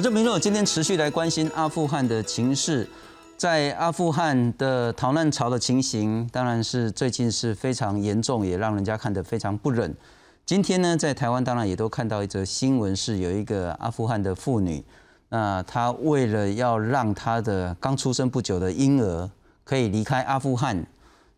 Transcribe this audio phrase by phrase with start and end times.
[0.00, 2.88] 我这民众今天持续来关心阿富汗的情势，
[3.36, 9.94] 在阿富汗的逃难潮的情形，当然是最近是非常严重，也让人家看得非常不忍。
[10.46, 14.82] 今天呢，在台湾当然也都看到一则新闻，是有一个阿富汗的妇女，
[15.28, 19.28] 那她为了要让她的刚出生不久的婴儿
[19.64, 20.82] 可以离开阿富汗，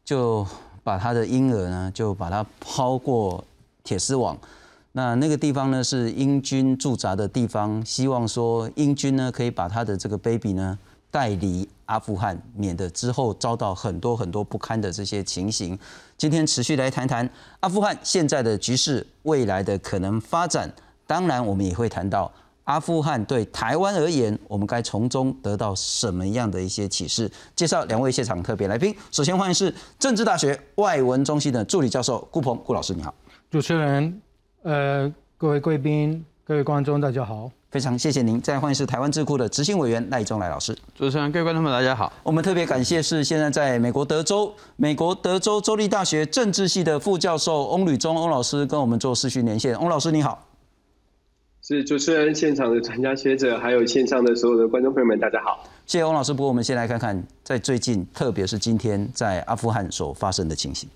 [0.05, 0.47] 就
[0.85, 3.43] 把她的婴儿呢，就把它抛过
[3.83, 4.39] 铁丝网。
[4.95, 10.79] 那那个地方呢是英军驻扎的地方，希望说英军呢可以把他的这个 baby 呢
[11.11, 15.79] 带离阿富汗，免得之后遭到很多很多不堪的这些情形。
[16.19, 17.29] 今天持续来谈谈
[17.61, 20.71] 阿富汗现在的局势，未来的可能发展。
[21.07, 22.31] 当然，我们也会谈到
[22.65, 27.31] 阿富汗对台湾而言，我们该从中得到什么样的一些启示。
[27.57, 33.15] 介绍两位现场特别来宾，首先欢迎是政治大学外文中心的助理教授顾鹏顾老师，你好，
[33.51, 34.21] 主持人。
[34.63, 38.41] 呃，各位贵宾、各位观众，大家好，非常谢谢您。
[38.41, 40.73] 再欢迎是台湾智库的执行委员赖中来老师。
[40.95, 42.13] 主持人、各位观众们，大家好。
[42.23, 49.77] 我们特别感谢是现在在美国德州，美国德州州立大学政治系的副教授翁吕中翁老师跟我们做视讯连线。
[49.81, 50.47] 翁老师你好。
[51.61, 55.65] 是主持人、现场的专家学者，还有线上的所有的观众朋友们，大家好。
[55.87, 56.33] 谢谢翁老师。
[56.33, 60.89] 不过我们先来看看在最近，特别是今天在阿富汗所发生的情形。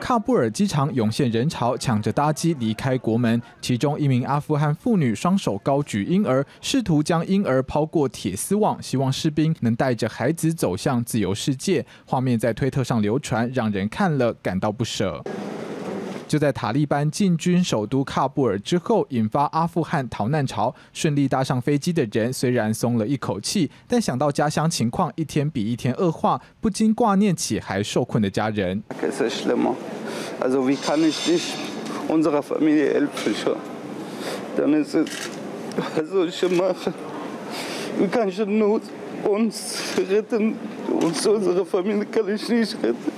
[0.00, 3.40] 喀布尔机场涌现人潮，抢着搭机离开国门。
[3.60, 11.84] 其中一名阿富汗妇女双手高举婴儿，试图将婴儿抛过铁丝网，希望士兵能带着孩子走向自由世界。
[12.06, 15.22] 画面在推特上流传，让人看了感到不舍。
[16.28, 20.74] 就在塔利班进军首都喀布尔之后，引发阿富汗逃难潮。
[20.92, 28.82] 顺利搭上飞机的人虽然松了一口气，但想到家乡情况一天比一天恶化，不禁挂念起还受困的家人。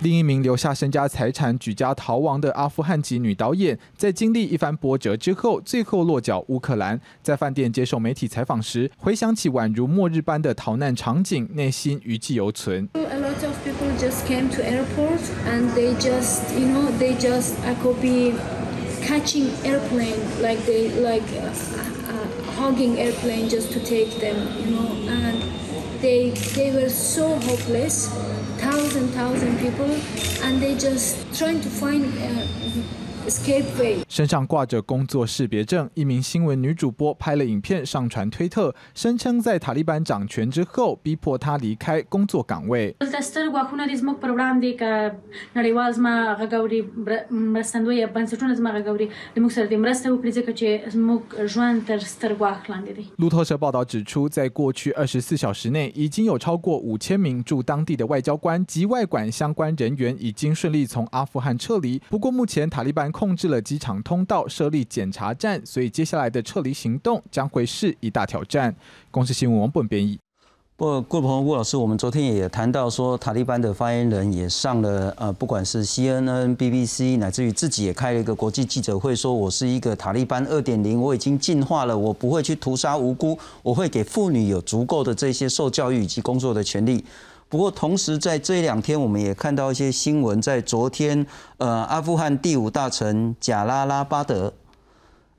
[0.00, 7.00] 另一名留下身家财产、举家逃亡的阿富汗籍女导演，在经历一番波折之后，最后落脚乌克兰。
[7.22, 12.88] 在饭店接受媒体采访时，回想起宛如末日般的逃难场景，内心余悸犹存。
[12.94, 17.74] A lot of people just came to airport and they just, you know, they just I
[17.74, 18.34] could be
[19.04, 21.24] catching airplane like they like
[22.56, 25.36] hugging airplane just to take them, you know, and
[26.00, 28.08] they they were so hopeless.
[28.58, 29.90] Thousand thousand people
[30.44, 33.05] and they just trying to find uh,
[34.08, 42.94] 身上挂着工作识别证，一名新闻女主播拍了影片上传推特，声称在塔利班掌权之后，逼迫她离开工作岗位。
[53.16, 62.00] 路透社报道指出，在过去二十四小时内，已经有超过五千名驻当地的外交官及外管相关人员已经顺利从阿富汗撤离。
[62.08, 63.10] 不过，目前塔利班。
[63.16, 68.76] 控制了机场通道，设立检查站，所以接下来的撤离行动将会是一大挑战。
[69.10, 70.18] 公司新闻王本编译。
[70.76, 87.02] 不，过顾鹏顾老师，我们昨天也谈到说，塔利班的发言人也上了呃，不管是 CNN、BBC，乃至于自己也开了一个国际记者会，说我是一个塔利班二点零，我已经进化了，我不会去屠杀无辜，我会给妇女有足够的这些受教育以及工作的权利。
[87.48, 90.42] 不过，同时在这两天，我们也看到一些新闻。
[90.42, 91.24] 在昨天，
[91.58, 94.52] 呃，阿富汗第五大臣贾拉拉巴德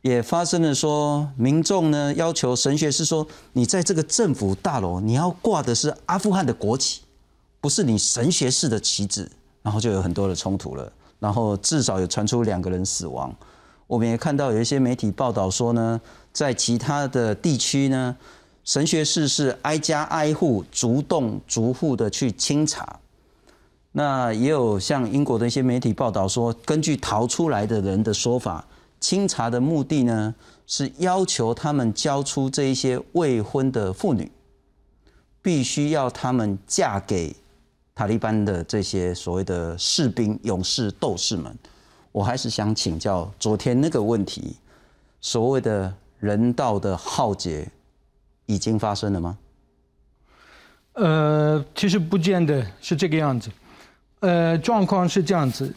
[0.01, 7.01] 也发生了说，民众呢要求神学士说，你在这个政府大楼，你要挂的是阿富汗的国旗，
[7.59, 9.29] 不是你神学士的旗帜。
[9.61, 10.89] 然后就有很多的冲突了。
[11.19, 13.35] 然后至少有传出两个人死亡。
[13.85, 15.99] 我们也看到有一些媒体报道说呢，
[16.31, 18.15] 在其他的地区呢。
[18.67, 22.99] 神学士是挨家挨户、逐栋逐户的去清查。
[23.93, 28.67] 那也有像英国的一些媒体报道说，根据逃出来的人的说法，
[28.99, 30.35] 清查的目的呢
[30.65, 34.29] 是要求他们交出这一些未婚的妇女，
[35.41, 37.33] 必须要他们嫁给
[37.95, 41.57] 塔利班的这些所谓的士兵、勇士、斗士们。
[42.11, 44.57] 我还是想请教昨天那个问题，
[45.21, 47.65] 所谓的人道的浩劫。
[48.47, 49.37] 已经发生了吗？
[50.93, 53.51] 呃，其实不见得是这个样子。
[54.21, 55.71] 呃，状况是这样子：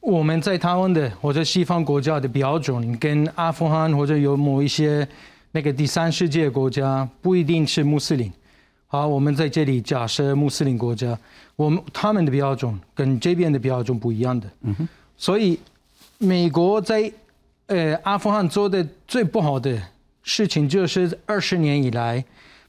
[0.00, 5.06] 我们在台湾的或者西方国家的标准，跟阿富汗或者有某一些
[5.52, 8.32] 那个第三世界国家不一定是穆斯林。
[8.86, 11.18] 好，我们在这里假设穆斯林国家，
[11.56, 14.48] 我们他们的标准跟这边的标准不一样的。
[14.62, 14.88] 嗯哼。
[15.18, 15.60] 所以，
[16.16, 17.12] 美国在
[17.66, 19.78] 呃，阿富汗做的最不好的
[20.28, 22.22] 事情就是二十年以来，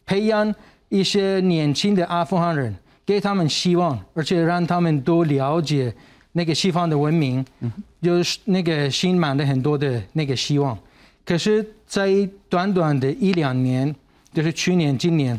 [0.06, 0.56] 培养
[0.88, 2.74] 一些年轻的阿富汗人，
[3.06, 5.94] 给他们希望，而且让他们多了解
[6.32, 7.46] 那个西方的文明，
[8.02, 10.78] 就是那个心满了很多的那个希望。
[11.26, 12.08] 可是，在
[12.48, 13.94] 短短的一两年，
[14.34, 15.38] 就是去年、今年，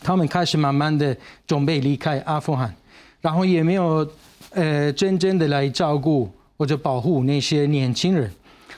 [0.00, 2.72] 他们开始慢慢的准备离开阿富汗，
[3.20, 4.08] 然后也没有
[4.50, 8.30] 呃真正的来照顾或者保护那些年轻人。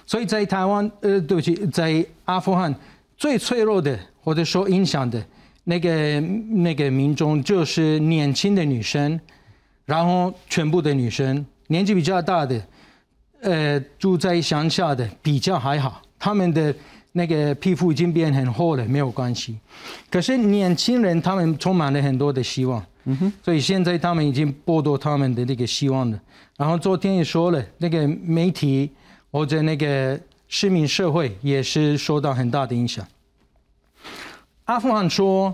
[0.06, 2.74] 所以在台湾，呃，对不起，在阿富汗
[3.16, 5.24] 最脆弱的或者受影响的
[5.64, 9.18] 那个那个民众，就是年轻的女生，
[9.86, 12.62] 然后全部的女生，年纪比较大的，
[13.40, 16.74] 呃，住在乡下的比较还好，他们的
[17.12, 19.58] 那个皮肤已经变很厚了，没有关系。
[20.10, 26.20] 可是年轻人他们充满了很多的希望，嗯哼，所以现在他们已经剥夺他们的那个希望了。
[26.58, 28.90] 然后昨天也说了，那个媒体。
[29.34, 30.16] 或者那个
[30.46, 33.04] 市民社会也是受到很大的影响。
[34.66, 35.52] 阿富汗说：“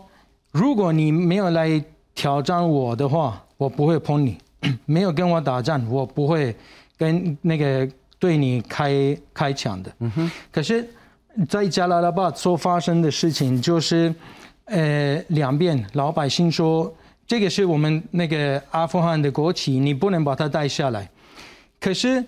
[0.53, 1.83] 如果你没有来
[2.15, 4.35] 挑战我的话，我不会碰你；
[4.85, 6.55] 没有跟我打仗，我不会
[6.99, 7.89] 跟那个
[8.19, 10.31] 对你开开枪的。”嗯哼。
[10.53, 10.87] 可是，
[11.49, 14.15] 在加拉拉巴所发生的事情，就是
[14.67, 16.95] 呃，两边老百姓说
[17.27, 21.09] ：“这个是我们那个阿富汗的国旗，你不能把它带下来。”
[21.81, 22.23] 可是，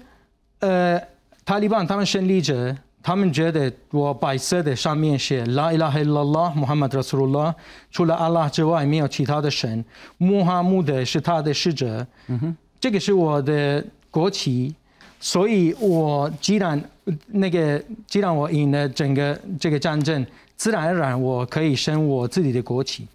[0.61, 0.99] 呃。
[1.45, 7.53] 塔利班他们胜利者，他们觉得我白色的上面写 “La ilaha illallah Muhammad Rasulullah”，
[7.91, 9.85] 除了阿拉之外没有其他的神，
[10.19, 12.07] 穆罕默德是他的使者。
[12.29, 14.73] 嗯哼，这个是我的国旗，
[15.19, 16.81] 所以我既然
[17.27, 20.25] 那个既然我赢了整个这个战争，
[20.57, 23.09] 自然而然我可以升我自己的国旗。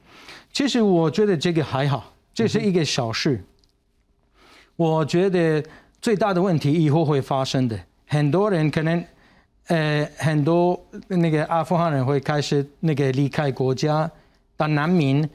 [0.52, 3.42] 其实我觉得这个还好，这是一个小事。
[4.76, 5.64] 我觉得
[6.02, 7.80] 最大的问题以后会发生的。
[8.08, 9.04] 很多人可能，
[9.68, 14.10] 呃，很多那个阿富汗人会开始那个离开国家，
[14.56, 15.28] 当难民，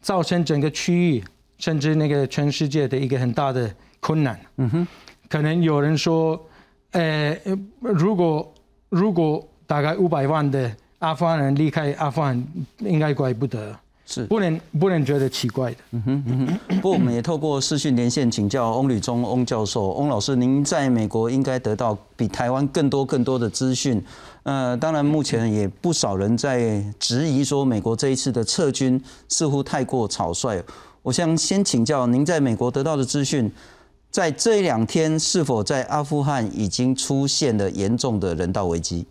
[0.00, 1.24] 造成整个区域
[1.58, 3.68] 甚至那个全世界的一个很大的
[3.98, 4.38] 困难。
[4.56, 4.86] 嗯哼，
[5.28, 6.40] 可能有人说，
[6.92, 7.36] 呃，
[7.80, 8.54] 如果
[8.88, 12.42] 如果大概五百万的阿富汗人离开阿富汗，
[12.78, 13.76] 应该怪不得。
[14.10, 15.76] 是不能不能觉得奇怪的。
[15.92, 16.76] 嗯哼嗯哼。
[16.76, 24.02] 不过我们也透过视讯连线请教翁吕忠翁教授，翁老师，您在美国应该得到比台湾更多更多的资讯。
[24.42, 30.60] 呃，当然目前也不少人在质疑说，美国这一次的撤军似乎太过草率。
[31.02, 33.50] 我想先请教您在美国得到的资讯，
[34.10, 39.06] 在这两天是否在阿富汗已经出现了严重的人道危机？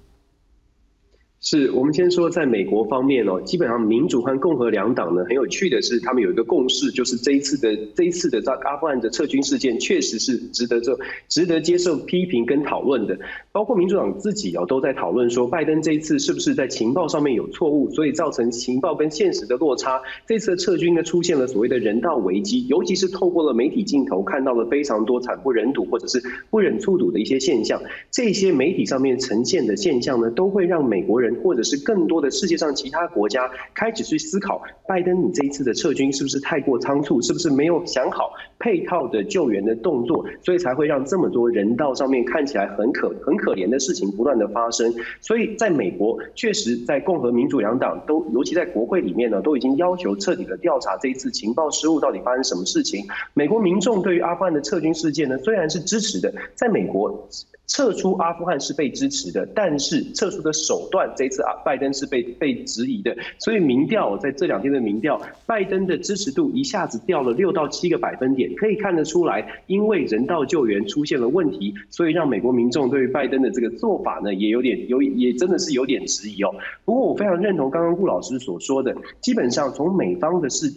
[1.42, 11.00] 是我们先说，在美国方面哦，基本上民主和共和两党呢，很有趣的是，他们有一个共识，就是这一次的这一次的在阿富汗的撤军事件，确实是值得这
[11.30, 13.18] 值得接受批评跟讨论的。
[13.54, 20.02] 包括民主党自己哦，都在讨论说，拜登这一次是不是在情报上面有错误，所以造成情报跟现实的落差。
[20.28, 27.82] 这次的撤军呢，出现了所谓的人道危机，尤其是透过了媒体镜头，看到了非常多惨不忍睹或者是不忍卒睹的一些现象。
[28.12, 31.29] 这些媒体上面呈现的现象呢，都会让美国人。
[31.36, 44.94] 或者是更多的世界上其他国家开始去思考，拜登你这一次的撤军是不是太过仓促，是不是没有想好配套的救援的动作，所以才会让这么多人道上面看起来很可很可怜的事情不断的发生。
[45.22, 53.06] 所以在美国，确实在共和民主两党都，尤其在国会里面呢，都已经要求彻底的调查这一次情报失误到底发生什么事情。
[53.34, 57.28] 美国民众对于阿富汗的撤军事件呢，虽然是支持的，在美国。
[57.70, 63.16] 撤出阿富汗是被支持的，但是撤出的手段这一次啊，拜登是被被质疑的。
[63.38, 76.50] 所以民调在这两天的民调，拜登的支持度一下子掉了六到七个百分点，可以看得出来，因为人道救援出现了问题，所以让美国民众对于拜登的这个做法呢，也有点有也真的是有点质疑哦。
[76.86, 80.74] 不过我非常认同刚刚顾老师所说的，基本上从美方的视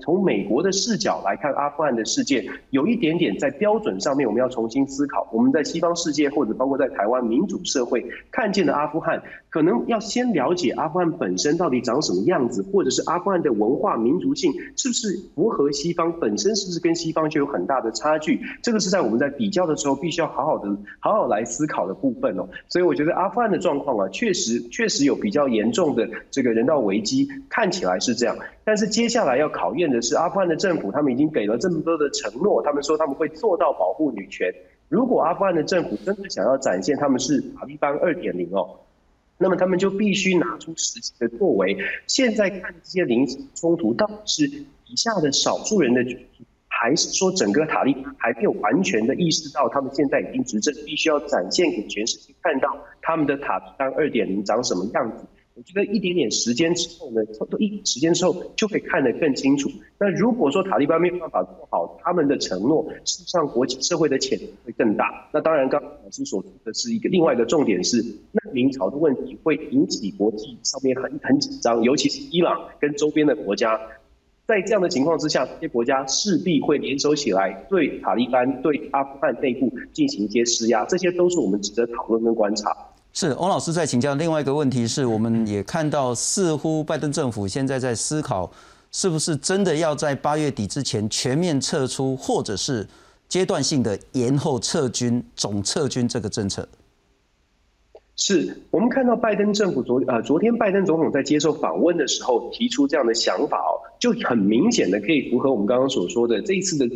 [0.00, 5.28] 从美国的视角来看阿富汗的事件，有一点点在标准上面我们要重新思考。
[5.32, 6.30] 我们在西方世界。
[6.36, 18.38] 或者包括在台湾民主社会看见的阿富汗，可能要先了解阿富汗本身到底长什么样子，或者是阿富汗的文化民族性是不是符合西方本身，是不是跟西方就有很大的差距？
[18.62, 20.68] 这个是在我们在比较的时候，必须要好好的、
[21.00, 22.46] 好好来思考的部分哦。
[22.68, 28.36] 所以我觉得阿富汗的状况啊，确实确实有比较严重的这个人道危机，看起来是这样。
[28.62, 34.52] 但是接下来要考验的是阿富汗的政府，他们已经给了这么多的承诺，他们说他们会做到保护女权。
[34.88, 38.78] 如果阿富汗的政府真的想要展现他们是塔利班二点零哦，
[39.38, 41.76] 那么他们就必须拿出实际的作为。
[42.06, 44.46] 现在看这些零冲突，到底是
[44.86, 46.04] 以下的少数人的
[46.68, 55.24] 还是说整个塔利班还没有完全的意识到他们现在已经执政，必须要展现给全世界看到他们的塔利班二点零长什么样子？
[55.56, 59.70] 我觉得一点点时间之后呢，差不多一时间之后就可以看得更清楚。
[59.98, 65.28] 那如果说塔利班没有办法做好他们的承诺，事实上国际社会的潜力会更大。
[65.32, 73.80] 那当然，刚刚老师所说的是一个另外一个重点是难民潮的问题，会引起国际上面很很紧张，尤其是伊朗跟周边的国家。
[74.46, 80.84] 在这样的情况之下，这些国家势必会联手起来，对塔利班、对阿富汗内部进行一些施压。
[80.84, 82.76] 这些都是我们值得讨论跟观察。
[83.18, 88.52] 是，翁老师在请教另外一个问题是，我们也看到，似乎拜登政府现在在思考，
[88.92, 92.86] 是不是真的要在八月底之前全面撤出，或者是
[93.26, 96.68] 阶段性的延后撤军、总撤军这个政策。
[98.16, 106.86] 是我们看到拜登政府昨呃昨天拜登总统在接受访问的时候提出这样的想法哦，就很明显的可以符合我们刚刚所说的这一次的。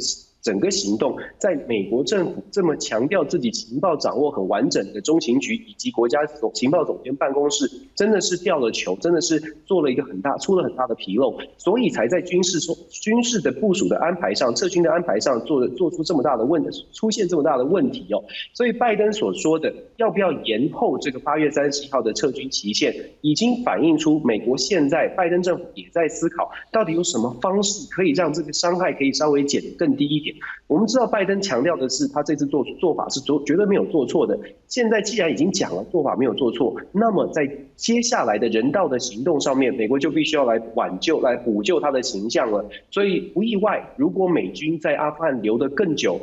[0.43, 18.23] 整个行动，在美国政府这么强调自己情报掌握很完整的中情局以及国家总情报总监办公室，真的是掉了球，真的是做了一个很大出了很大的纰漏，所以才在军事说军事的部署的安排上，撤军的安排上做做出这么大的问出现这么大的问题哦。
[18.55, 30.30] 所以拜登所说的要不要延后这个八月三十一号的撤军期限，已经反映出美国现在拜登政府也在思考，到底有什么方式可以让这个伤害可以稍微减更低一点。
[30.67, 34.39] 我们知道拜登强调的是，他这次做做法是做绝对没有做错的。
[34.69, 42.65] 现在既然已经讲了做法没有做错，那么在接下来的人道的行动上面，美国就必须要来挽救、来补救他的形象了。
[42.91, 46.21] 所以不意外，如果美军在阿富汗留得更久，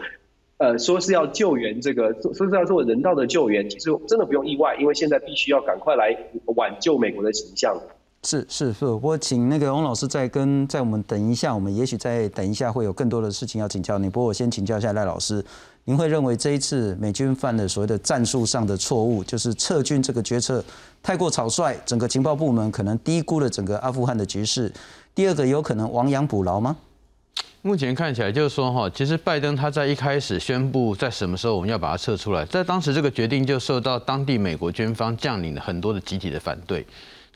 [0.58, 6.18] 呃，说是要救援这个，说是要做人道的救援，其实真的不用意外，因为现在必须要赶快来
[6.56, 7.80] 挽救美国的形象。
[8.28, 14.10] 是是是，我请那个翁老师再跟在我们等一下，我们也许再等一下会有更多的事情要请教你。
[14.10, 15.42] 不过我先请教一下赖老师，
[15.86, 20.62] 您会认为这一次美军犯了所谓的战术上的错误，就是撤军这个决策
[21.02, 24.70] 太过草率，整个情报部门可能低估了整个阿富汗的局势。
[25.16, 26.76] 第二个有可能亡羊补牢吗？
[27.62, 36.86] 目前看起来就是说哈，其实拜登他在一开始宣布在什么时候我们要把它撤出来，在当时这个决定就受到当地美国军方将领的很多的集体的反对。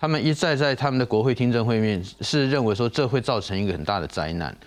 [0.01, 4.57] 他们一再在他们的国会听证会面是认为说这会造成一个很大的灾难。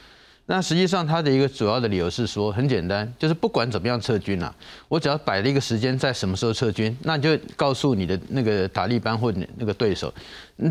[0.47, 4.55] 那实际上他的一个主要的理由是说很简单，就是不管怎么样撤军啊，
[4.87, 10.15] 我只要摆了一个时间在什么时候撤军，那就告诉你的那个塔利班或那个对手。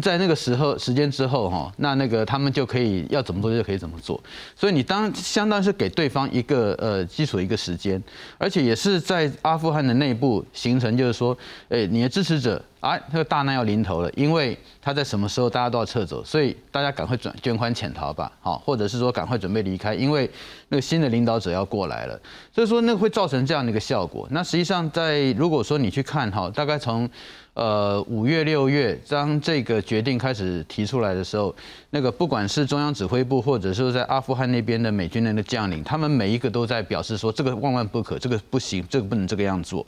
[0.02, 4.22] 在那个时候时间之后哈，那那个他们就可以要怎么做就可以怎么做，
[4.56, 8.02] 所以你当相当是给对方一个呃基础一个时间，
[8.38, 11.38] 而且也是在阿富汗的内部形成，就是说，
[11.68, 20.30] 哎，你的支持者啊，那个大难要临头了，因为他在什么时候大家都要撤走，所以大家赶快转捐款潜逃吧，好，或者是说赶快准备离开，因为
[20.70, 22.18] 那个新的领导者要过来了，
[22.56, 24.25] 所以说那会造成这样的一个效果。
[24.32, 27.10] 那实际上在如果说你去看哈，大概从
[27.53, 31.55] 呃，五月、六月，当这个决定开始提出来的时候，
[31.91, 39.86] 那个不管是中央指挥部，或者是在阿富汗那边的美军人的将领，他们每一个都在表示说，这个万万不可，这个不行，这个不能这个样做。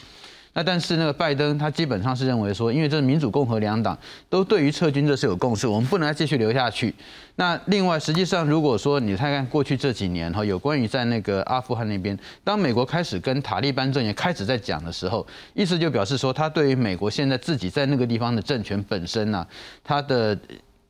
[0.55, 3.95] 那但是那个拜登他基本上是认为说，因为这是民主共和两党
[4.29, 6.95] 都对于撤军这是有共识，我们不能再继续留下去。
[7.35, 19.45] 那另外，实际上如果说你看看过去这几年哈，有关于在那个阿富汗那边，当美国开始跟塔利班政权开始在讲的时候，意思就表示说，他对于美国现在自己在那个地方的政权本身呢，
[19.83, 20.39] 他的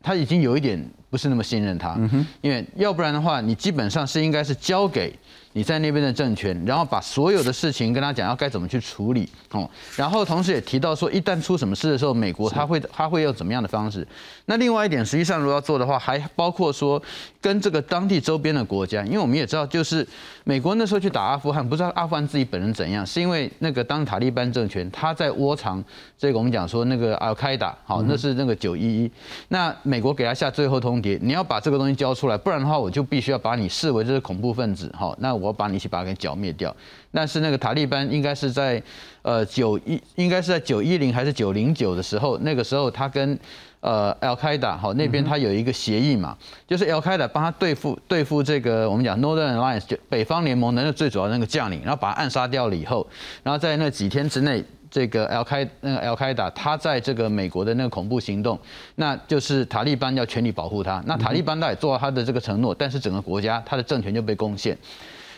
[0.03, 0.79] 他已经有一点
[1.15, 1.97] 不是那么信任他，
[2.41, 5.17] 因为要不然的话，你基本上是应该是交给。
[5.57, 9.69] 你在那边的政权，然后把所有的事情跟他讲，要该怎么去处理哦。
[9.95, 14.05] 然后同时也提到说，一旦出什么事的时候，美国他会他会用怎么样的方式？
[14.47, 17.01] 那另外一点，实际上如果要做的话，还包括说
[17.39, 20.05] 跟这个当地周边的国家，因为我们也知道，就是
[20.43, 25.81] 美国那时候去打阿富汗，不知道阿富汗自己本人怎样，是因为那个当塔利班政权他在窝藏
[26.17, 29.11] 这个我们讲说那个阿开达，好，那是那个九一一。
[29.47, 35.45] 那美国给他下最后通牒，你要把这个东西交出来，不然的话，我就必须要把你视为这是恐怖分子，好，那我。
[35.45, 36.75] 我把你一起把它给剿灭掉，
[37.11, 38.81] 但是那个塔利班应该是在
[39.21, 43.37] 呃九一，应该是在九一零还是九零九的时候，那个时候他跟
[43.81, 46.35] 呃 Al Qaeda 好那边他有一个协议嘛，
[46.67, 53.05] 就是 Al Qaeda 帮他对付对付这个我们讲 Northern Alliance 就北方联盟的那最主要那个将领，然后把他暗杀掉了以后，
[53.43, 54.63] 然后在那几天之内，
[54.95, 58.57] 这个 L 开那个 Al Qaeda 他在这个美国的那个恐怖行动，
[58.95, 64.77] 那就是塔利班要全力保护他，那塔利班他也做了他的这个承诺，但是整个国家他的政权就被攻陷。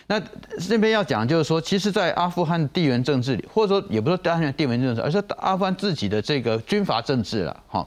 [0.05, 0.21] 那
[0.69, 7.63] 这边要讲就是说，其实，在阿富汗地缘政治里，或者说也不是单纯地缘政治，而是阿富汗自己的这个军阀政治了。
[7.67, 7.85] 哈，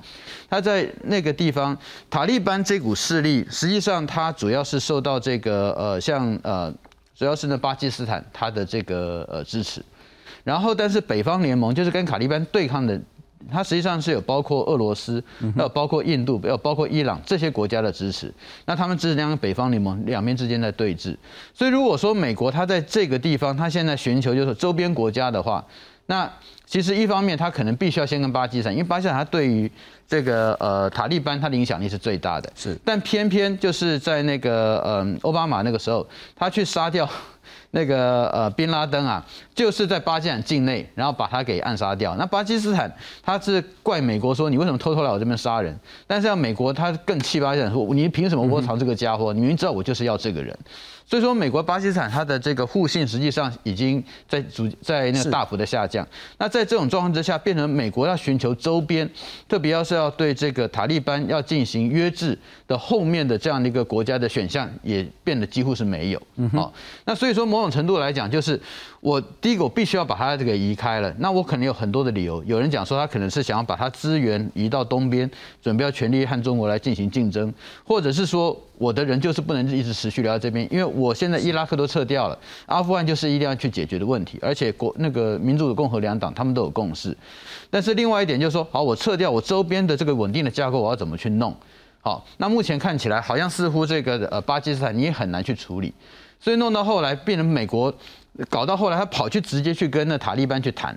[0.48, 1.78] 他在那个地方，
[2.10, 6.74] 塔利班这股势力，实际上它主要是受到这个呃，像呃，
[7.14, 9.82] 主要是呢巴基斯坦它的这个呃支持，
[10.44, 13.00] 然后但是北方联盟就是跟塔利班对抗的。
[13.50, 15.20] 它实际上是有包括俄罗斯，
[15.56, 18.32] 还有包括印度，有包括伊朗这些国家的支持。
[18.66, 21.16] 那他们支持两个北方联盟两边之间在对峙。
[21.54, 25.64] 所以如果说美国它在这个地方，它现在寻求就是周边国家的话，
[26.04, 26.30] 那
[26.66, 29.68] 其实一方面它可能必须要先跟巴基斯坦，因为巴基斯坦它对于
[30.06, 32.52] 这个呃塔利班它的影响力是最大的。
[32.54, 36.06] 是，但偏偏就是在那个呃奥巴马那个时候，
[36.36, 37.08] 他去杀掉。
[37.72, 39.24] 那个呃，宾拉登啊，
[39.54, 42.16] 就是在巴基斯坦境内，然后把他给暗杀掉。
[42.16, 45.78] 那巴基斯坦他是怪美国说你为什么偷偷来我这边杀人？
[46.06, 49.32] 但是要美国他更气巴基斯坦说你凭什么窝藏这个家伙？
[49.32, 50.56] 你明知道我就是要这个人。
[51.10, 56.06] 所以说，美国巴基斯坦它的这个互信实际上已经在逐在那个大幅的下降。
[56.38, 59.10] 那在这种状况之下，变成美国要寻求周边，
[59.48, 62.38] 特别要是要对这个塔利班要进行约制
[62.68, 66.22] 的后面的这样的一个国家的选项，也变得几乎是没有。
[66.52, 66.72] 好，
[67.04, 68.60] 那所以说某种程度来讲，就是。
[69.02, 72.44] 我第一个我必须要把它这个移开了，那我可能有很多的理由。
[72.44, 75.30] 有人讲说他可能是想要把它资源移到东边，
[75.62, 77.50] 准备要全力和中国来进行竞争，
[77.82, 87.16] 或者是说我的人就是不能一直持续留在这边，因为我现在伊拉克都撤掉了，阿富汗就是一定要去解决的问题，而且国那个民主的共和两党他们都有共识。
[87.70, 91.56] 但是另外一点就是说，好，我撤掉我周边的这个稳定的架构，我要怎么去弄？
[92.02, 95.92] 好，那目前看起来好像似乎这个呃巴基斯坦你也很难去处理，
[96.38, 97.92] 所以弄到后来变成美国。
[98.48, 100.96] 搞到后来，他跑去直接去跟那塔利班去谈，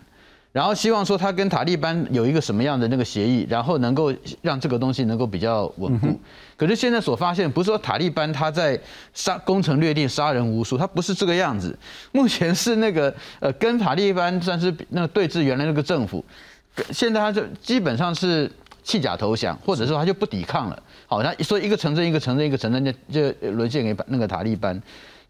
[0.54, 6.18] 然后希望说他跟塔利班有一个什么样的那个协议，然后能够让这个东西能够比较稳固。
[6.56, 8.80] 可是现在所发现，不是说塔利班他在
[9.16, 11.76] 杀攻城略地、杀人无数，他不是这个样子。
[12.12, 16.24] 目前是那个呃，跟塔利班算是那个对峙原来那个政府，
[16.92, 18.50] 现在他就基本上是
[18.84, 20.84] 弃甲投降，或者说他就不抵抗了。
[21.08, 22.92] 好，那说一个城镇一个城镇一个城镇就
[23.32, 24.80] 就沦陷给那个塔利班。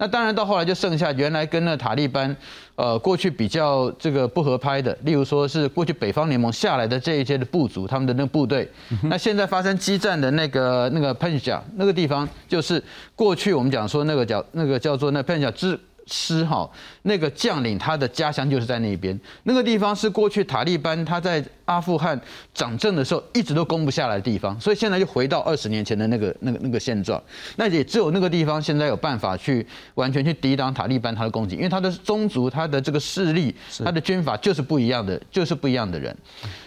[0.03, 2.35] 那当然，到后来就剩下原来跟那塔利班，
[2.75, 8.69] 呃，过去比较这个不合拍的，例如说是过去北方联盟下来的这一些的部族，他们的那个部队。
[9.03, 12.83] 那现在发生激战的那个那个潘贾那个地方，就是
[13.15, 15.79] 过去我们讲说那个叫那个叫做那潘贾之。
[16.07, 16.69] 师哈，
[17.03, 22.19] 那个将领他的家乡就是在那边，那个地方是过去塔利班他在阿富汗
[22.53, 27.21] 掌政的时候一直都攻不下来的地方，所以现在就回到二十年前的那个那个那个现状。
[27.55, 36.13] 那也只有那个地方现在有办法去完全去抵挡塔利班他的攻击，因为他的宗族他的这个势力他的军阀就是不一样的，就是不一样的人。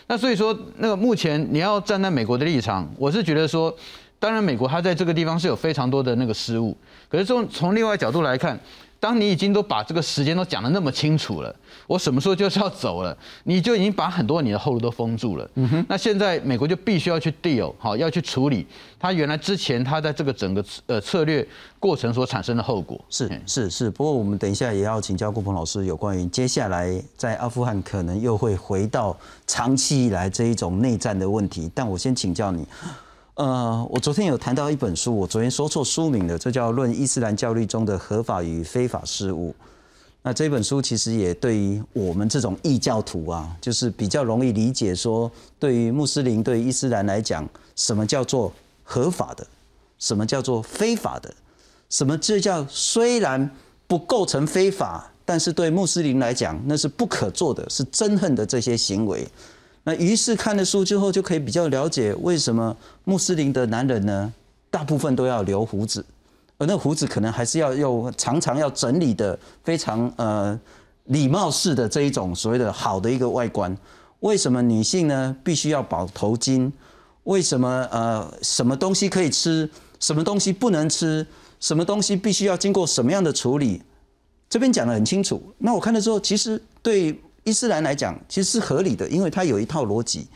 [0.07, 3.75] 那所以说，那个目前你要站在美国的立场，我是觉得说，
[4.18, 6.75] 当然美国他在这个地方是有非常多的那个失误，
[7.11, 8.59] 可是从从另外角度来看。
[8.98, 11.54] 当你已经都把这个时间都讲得那么清楚了，
[11.87, 15.48] 我什么时候就是要走了，你就已经把很多你的后路都封住了。
[15.88, 18.66] 那现在美国就必须要去 deal，好，要去处理
[18.98, 21.46] 他原来之前他在这个整个呃策略
[21.78, 22.98] 过程所产生的后果。
[23.11, 32.66] 是是是，不过我们等一下也要请教顾鹏老师有关于接下来在阿富汗可能又会回到长期以来这一种内战的问题，但我先请教你。
[33.37, 39.51] 呃，我昨天有谈到一本书，我昨天说错书名了，这叫《论伊斯兰教律中的合法与非法事务》。
[40.22, 47.46] 那这本书其实也对于我们这种异教徒啊，就是比较容易理解，说对于穆斯林、对于伊斯兰来讲，
[47.77, 48.51] 什么叫做
[48.83, 49.46] 合法的，
[49.99, 51.31] 什么叫做非法的，
[51.90, 53.51] 什么这叫虽然
[53.87, 59.29] 不构成非法，但是对穆斯林来讲那是不可做的，是憎恨的这些行为。
[59.88, 64.33] 那于是看了书之后，就可以比较了解为什么穆斯林的男人呢，
[64.68, 66.05] 大部分都要留胡子，
[66.59, 70.59] 而那胡子可能还是要用常常要整理的非常呃
[71.05, 73.72] 礼貌式的这一种所谓的好的一个外观。
[74.18, 76.68] 为什么女性呢必须要绑头巾？
[77.22, 79.70] 为什么呃什么东西可以吃，
[80.01, 81.25] 什么东西不能吃？
[81.61, 83.81] 什么东西必须要经过什么样的处理？
[84.51, 85.40] 这边讲得很清楚。
[85.59, 87.16] 那我看了之后，其实对。
[87.46, 90.26] 伊斯兰来讲，其实是合理的，因为它有一套逻辑。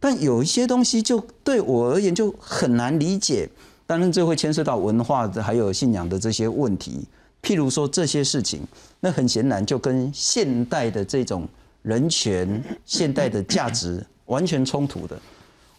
[0.00, 3.46] 但有一些东西就对我而言就很难理解。
[3.86, 7.06] 当然，这会牵涉到文化的还有信仰的这些问题。
[7.42, 8.62] 譬如说这些事情，
[9.00, 11.46] 那很显然就跟现代的这种
[11.82, 15.18] 人权、现代的价值完全冲突的。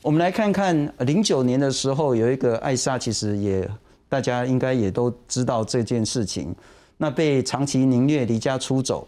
[0.03, 3.67] 我们来看看零九年的时候，有一个艾莎，其实也
[4.07, 6.55] 大家应该也都知道这件事情。
[6.97, 9.07] 那被长期凌虐、离家出走，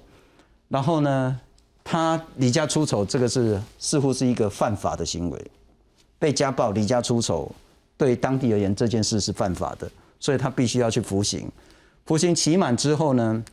[0.68, 1.40] 然后呢？
[1.92, 5.52] 他离家出走，这个是似乎是一个犯法的行为。
[6.20, 7.52] 被家暴、离家出走，
[7.98, 11.52] 对当地而言，这件事是犯法的，所以他必须要去服刑。
[12.06, 13.44] 服刑期满之后呢，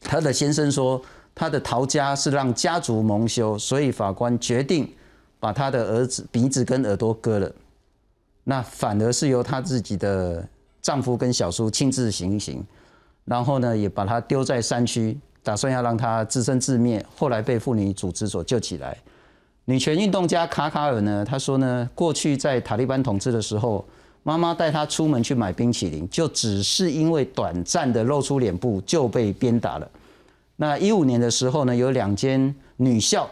[0.00, 1.02] 他的先生说
[1.34, 4.90] 他的逃家是让家族蒙羞，所以法官决定
[5.38, 7.52] 把他的儿子鼻子跟耳朵割了。
[8.44, 10.48] 那反而是由他自己的
[10.80, 12.64] 丈夫跟小叔亲自行刑，
[13.26, 17.04] 然后呢，也把他丢在山区，打算要让她自生自灭。
[17.16, 18.96] 后来被妇女组织所救起来。
[19.64, 23.84] 女权运动家卡卡尔呢，他说呢，过去在塔利班统治的时候，
[24.22, 29.90] 妈妈带她出门去买冰淇淋，就只是因为短暂的露出脸部就被鞭打了。
[30.56, 33.28] 那一五年的时候呢，有两间女校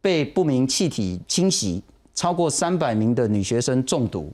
[0.00, 1.82] 被不明气体侵袭。
[2.16, 4.32] 超过三百名的女学生中毒，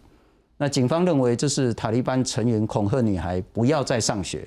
[0.59, 4.47] 那警方认为这是塔利班成员恐吓女孩不要再上学。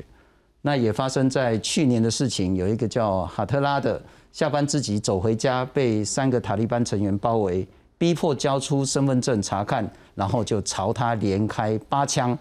[0.65, 12.37] 那也发生在去年的事情，有一个叫哈特拉的下班自己走回家，被三个塔利班成员包围，逼迫交出身份证查看，然后就朝他连开八枪，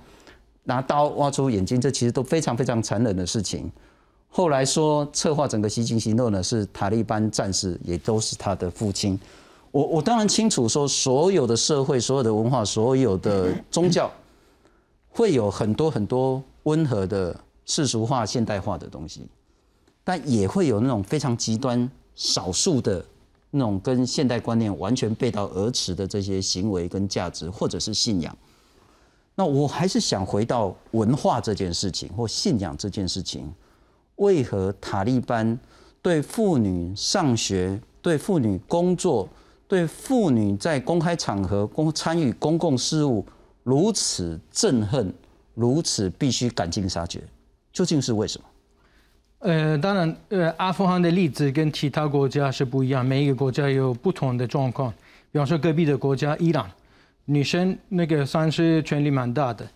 [0.63, 3.69] 拿刀挖出眼睛，这其实都非常非常残忍的事情。
[4.29, 9.19] 后来说策划整个袭击行动呢是塔利班战士，也都是他的父亲。
[9.73, 14.09] 我我当然清楚，说所有的社会、所有的文化、所有的宗教，
[15.11, 19.27] 会有很多很多温和的世俗化、现代化的东西，
[20.03, 23.05] 但也会有那种非常极端、少数的
[23.51, 28.37] 那种跟现代观念完全背道而驰的这些行为跟价值，或者是信仰。
[29.35, 33.53] 那我还是想回到文化这件事情或信仰这件事情，
[34.17, 35.59] 为何塔利班
[36.03, 39.29] 对妇女上学、对妇女工作？
[39.69, 43.25] 对妇女在公开场合公参与公共事务
[43.63, 45.15] 如此憎恨，
[45.55, 47.27] 如此必须赶尽杀绝，
[47.73, 48.45] 究竟是为什么？
[49.41, 54.93] 呃，当然，呃，阿富汗的例子跟其他国家是不一样，每一个国家有不同的状况。
[55.31, 56.71] 比方说，隔壁的国家伊朗，
[57.25, 59.69] 女生那个算是权力蛮大的，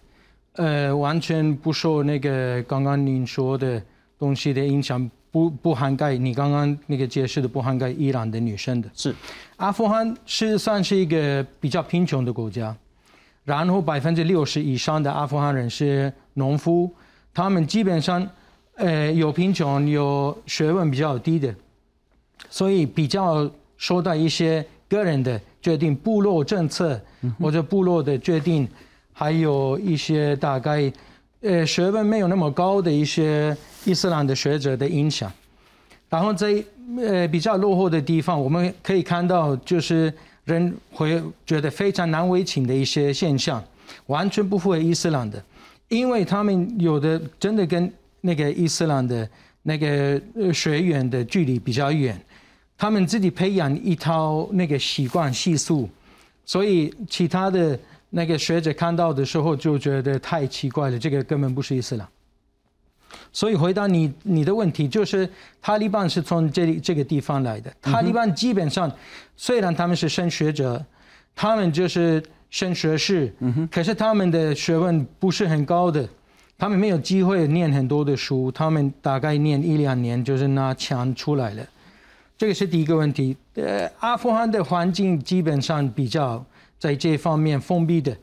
[0.53, 3.83] 呃，完全不受那个刚刚您说的
[4.19, 5.11] 东西的影响。
[5.29, 9.15] 不不涵盖你刚刚那个解释的不涵盖伊朗的女生的是，
[9.57, 12.75] 阿富汗是算是一个比较贫穷的国家，
[13.45, 16.91] 然后百分之六十以上的阿富汗人是农夫，
[17.37, 18.27] 他们基本上
[18.77, 21.55] 呃有贫穷有学问比较低的，
[22.49, 23.46] 所以比较
[23.77, 26.99] 受到一些个人的决定、部落政策
[27.38, 28.66] 或者部落的决定，
[29.12, 30.90] 还有一些大概。
[31.42, 35.31] 呃，学问没有那么高的一些伊斯兰的学者的影响，
[36.09, 36.64] 然后在
[36.96, 40.12] 呃比较落后的地方，我们可以看到就是
[40.44, 43.62] 人会觉得非常难为情的一些现象，
[44.07, 45.40] 完全不符合伊斯兰的，
[45.88, 49.29] 因为他们有的真的跟那个伊斯兰的
[49.62, 50.20] 那个
[50.53, 52.20] 学员的距离比较远，
[52.77, 55.88] 他们自己培养一套那个习惯习俗，
[56.44, 57.79] 所以其他的。
[58.09, 62.09] 那个学者看到的时候就觉得太奇怪了，这个根本不是伊斯兰。
[63.33, 65.29] 所以回答你你的问题，就是
[65.61, 67.70] 塔利班是从这里这个地方来的。
[67.83, 68.90] 塔利班基本上
[69.37, 70.83] 虽然他们是升学者，
[71.35, 73.33] 他们就是升学士，
[73.71, 76.09] 可是他们的学问不是很高的，
[76.57, 81.67] 他们没有机会念很多的书，他们大概念一两年就是拿枪出来了。
[82.39, 83.37] 这个是第一个问题。
[83.55, 86.45] 呃，阿富汗的环境基本上比较。
[86.79, 88.15] 在这方面封闭的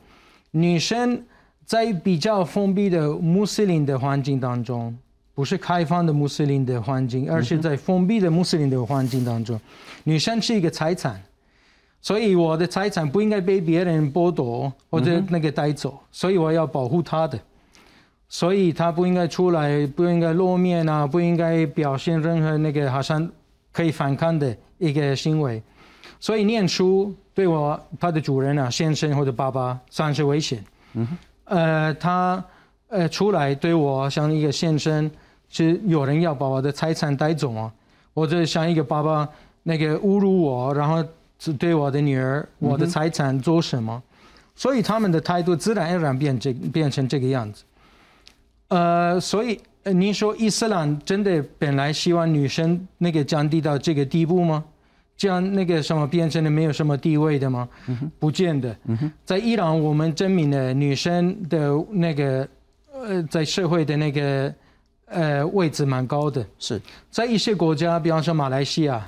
[0.52, 1.20] 女生，
[1.66, 4.96] 在比较封闭的穆斯林的环境当中，
[5.34, 9.60] 不是开放的穆斯林的环境，而是在封闭的穆斯林的环境当中，
[10.04, 11.20] 女生是一个财产，
[12.04, 17.40] 所以我的财产不应该被别人剥夺或者那个带走，所以我要保护他的，
[18.28, 23.26] 所以他不应该出来，不应该露面啊，不应该表现任何那个好像
[23.72, 25.62] 可以反抗的一个行为，
[26.20, 27.14] 所以念书。
[27.32, 30.62] 对我，他的主人啊，先生或者爸爸算是危险。
[30.92, 31.08] 嗯。
[31.46, 32.44] 呃，他
[32.88, 35.10] 呃出来对我像一个先生，
[35.48, 37.72] 是有人要把我的财产带走啊，
[38.14, 39.26] 或者像一个爸爸
[39.62, 41.02] 那个侮辱我，然后
[41.44, 44.02] 只对我的女儿、我的财产做什么？
[44.54, 47.64] 所以他们的态度自然而然变这变成这个样子。
[48.68, 54.64] 呃，所以您说伊斯兰真的本来希望女生那个降低到这个地步吗？
[55.18, 57.68] 这样那个什么变成了没有什么地位的吗？
[58.18, 58.74] 不见得。
[59.26, 62.48] 在伊朗，我们证明了女生的那个
[62.90, 64.54] 呃，在社会的那个
[65.08, 66.42] 呃位置蛮高的。
[66.58, 66.80] 是
[67.10, 69.06] 在一些国家，比方说马来西亚，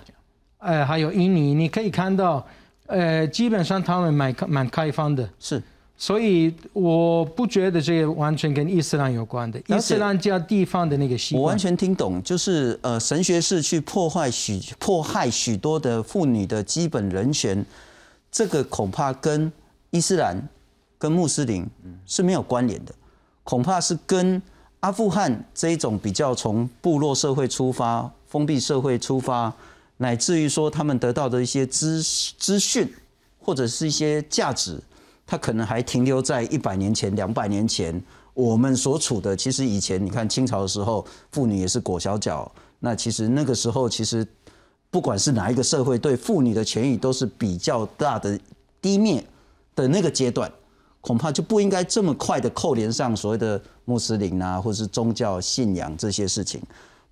[0.59, 2.45] 呃，还有印尼，你可以看到，
[2.87, 5.29] 呃，基本上他们蛮蛮开放的。
[5.39, 5.63] 是。
[5.99, 11.43] 所以我不觉得这个完全跟伊斯兰有关的，伊斯兰教地方的那个习惯。
[11.43, 17.65] 我完全听懂，就是呃，神学士去破坏许迫害许多的妇女的基本人权，
[18.31, 19.51] 这个恐怕跟
[19.91, 20.37] 伊斯兰
[20.99, 21.67] 跟穆斯林
[22.05, 22.95] 是没有关联的，
[23.43, 24.41] 恐怕是跟。
[24.81, 29.53] 阿富汗这一种比较从部落社会出发、封闭社会出发，
[29.99, 32.03] 乃至于说他们得到的一些资
[32.39, 32.93] 资讯
[33.39, 34.79] 或者是一些价值，
[35.27, 38.03] 它可能还停留在一百年前、两百年前
[38.35, 39.37] 我们所处的。
[39.37, 44.27] 其实以前你看清朝的时候，妇女也是裹小脚，那其实那个时候其实
[44.91, 48.39] 不管是哪一个社会，对妇女的权益都是比较大的
[48.81, 49.25] 低面
[49.75, 50.51] 的那个阶段。
[51.01, 56.61] 恐怕就不应该这么快的扣连上所谓的穆斯林啊，或者是宗教信仰这些事情。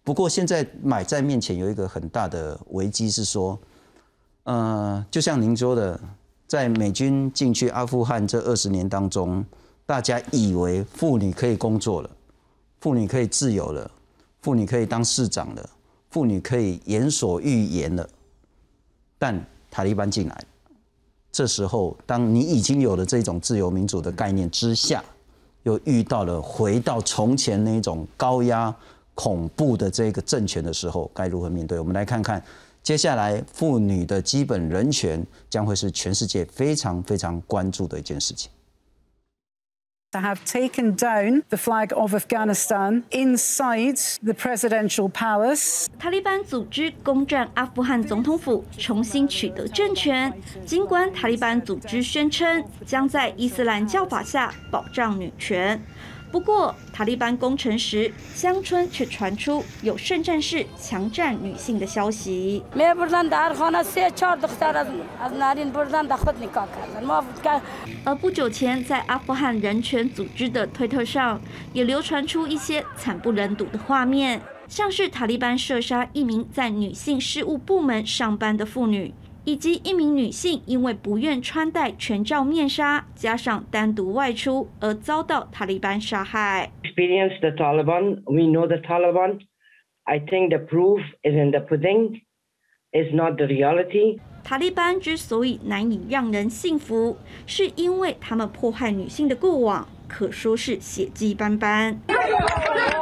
[0.04, 3.58] 不过现在买在面前有一个很大的危机是说，
[4.42, 5.98] 呃，就像您说的，
[6.46, 9.42] 在美军进去阿富汗这二十年当中，
[9.86, 12.10] 大家以为妇女可以工作了，
[12.80, 13.90] 妇女可以自由了，
[14.42, 15.70] 妇女可以当市长了，
[16.10, 18.06] 妇女可以言所欲言了，
[19.18, 20.44] 但塔利班进来。
[21.32, 25.02] 这时候，当你已经有了这种自由民主的概念之下，
[25.62, 28.72] 又遇到了回到从前那种高压、
[29.14, 31.78] 恐怖的这个政权的时候，该如何面对？
[31.78, 32.42] 我们来看看，
[32.82, 38.50] 接下来妇女的基本人权将会是全世界非常非常关注的一件事情。
[40.20, 45.88] have taken down the flag of Afghanistan inside the presidential palace.
[45.98, 50.32] 塔利班组织攻占阿富汗总统府，重新取得政权。
[50.64, 55.82] 尽管塔利班组织宣称将在伊斯兰教法下保障女权。
[56.34, 62.60] 不过，塔利班攻城时，乡村却传出有圣战士强占女性的消息。
[68.02, 71.40] 而不久前，在阿富汗人权组织的推特上，
[71.72, 79.14] 也流传出一些惨不忍睹的画面，像是塔利班射杀一名在女性事务部门上班的妇女。
[79.44, 86.70] 以及一名女性因为不愿穿戴全罩面纱，加上单独外出而遭到塔利班杀害。
[86.82, 89.40] Experience the Taliban, we know the Taliban.
[90.04, 92.20] I think the proof is in the pudding,
[92.92, 94.18] is not the reality.
[94.42, 101.98] 塔利班之所以难以让人信服，是因为他们迫害女性的过往可说是血迹斑斑。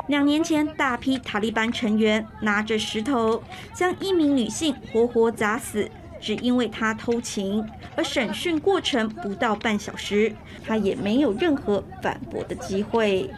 [0.08, 3.42] 两年前，大批塔利班成员拿着石头
[3.74, 5.90] 将一名女性活活砸死。
[6.22, 10.32] 只因为他偷情，而审讯过程不到半小时，
[10.64, 13.28] 他也没有任何反驳的机会。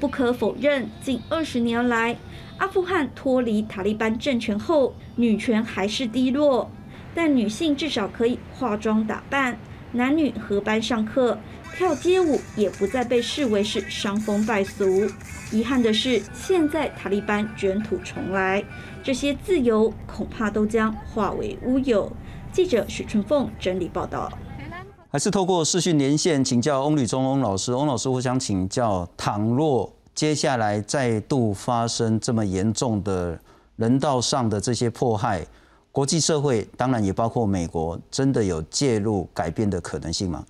[0.00, 2.16] 不可否认，近二十年来，
[2.56, 6.70] 阿富汗脱离塔利班政权后，女权还是低落，
[7.14, 9.58] 但女性至少可以化妆打扮，
[9.92, 11.38] 男女合班上课。
[11.76, 15.06] 跳街舞也不再被视为是伤风败俗。
[15.52, 18.64] 遗憾的是，现在塔利班卷土重来，
[19.06, 22.10] 这些自由恐怕都将化为乌有。
[22.52, 24.28] 记者许春凤整理报道。
[25.08, 27.72] 还是透过视讯连线请教翁吕中翁老师。
[27.72, 33.38] 翁老师，我想请教：倘若接下来再度发生这么严重的
[33.76, 35.46] 人道上的这些迫害，
[35.92, 40.44] 国际社会当然也包括美国，真的有介入改变的可能性吗？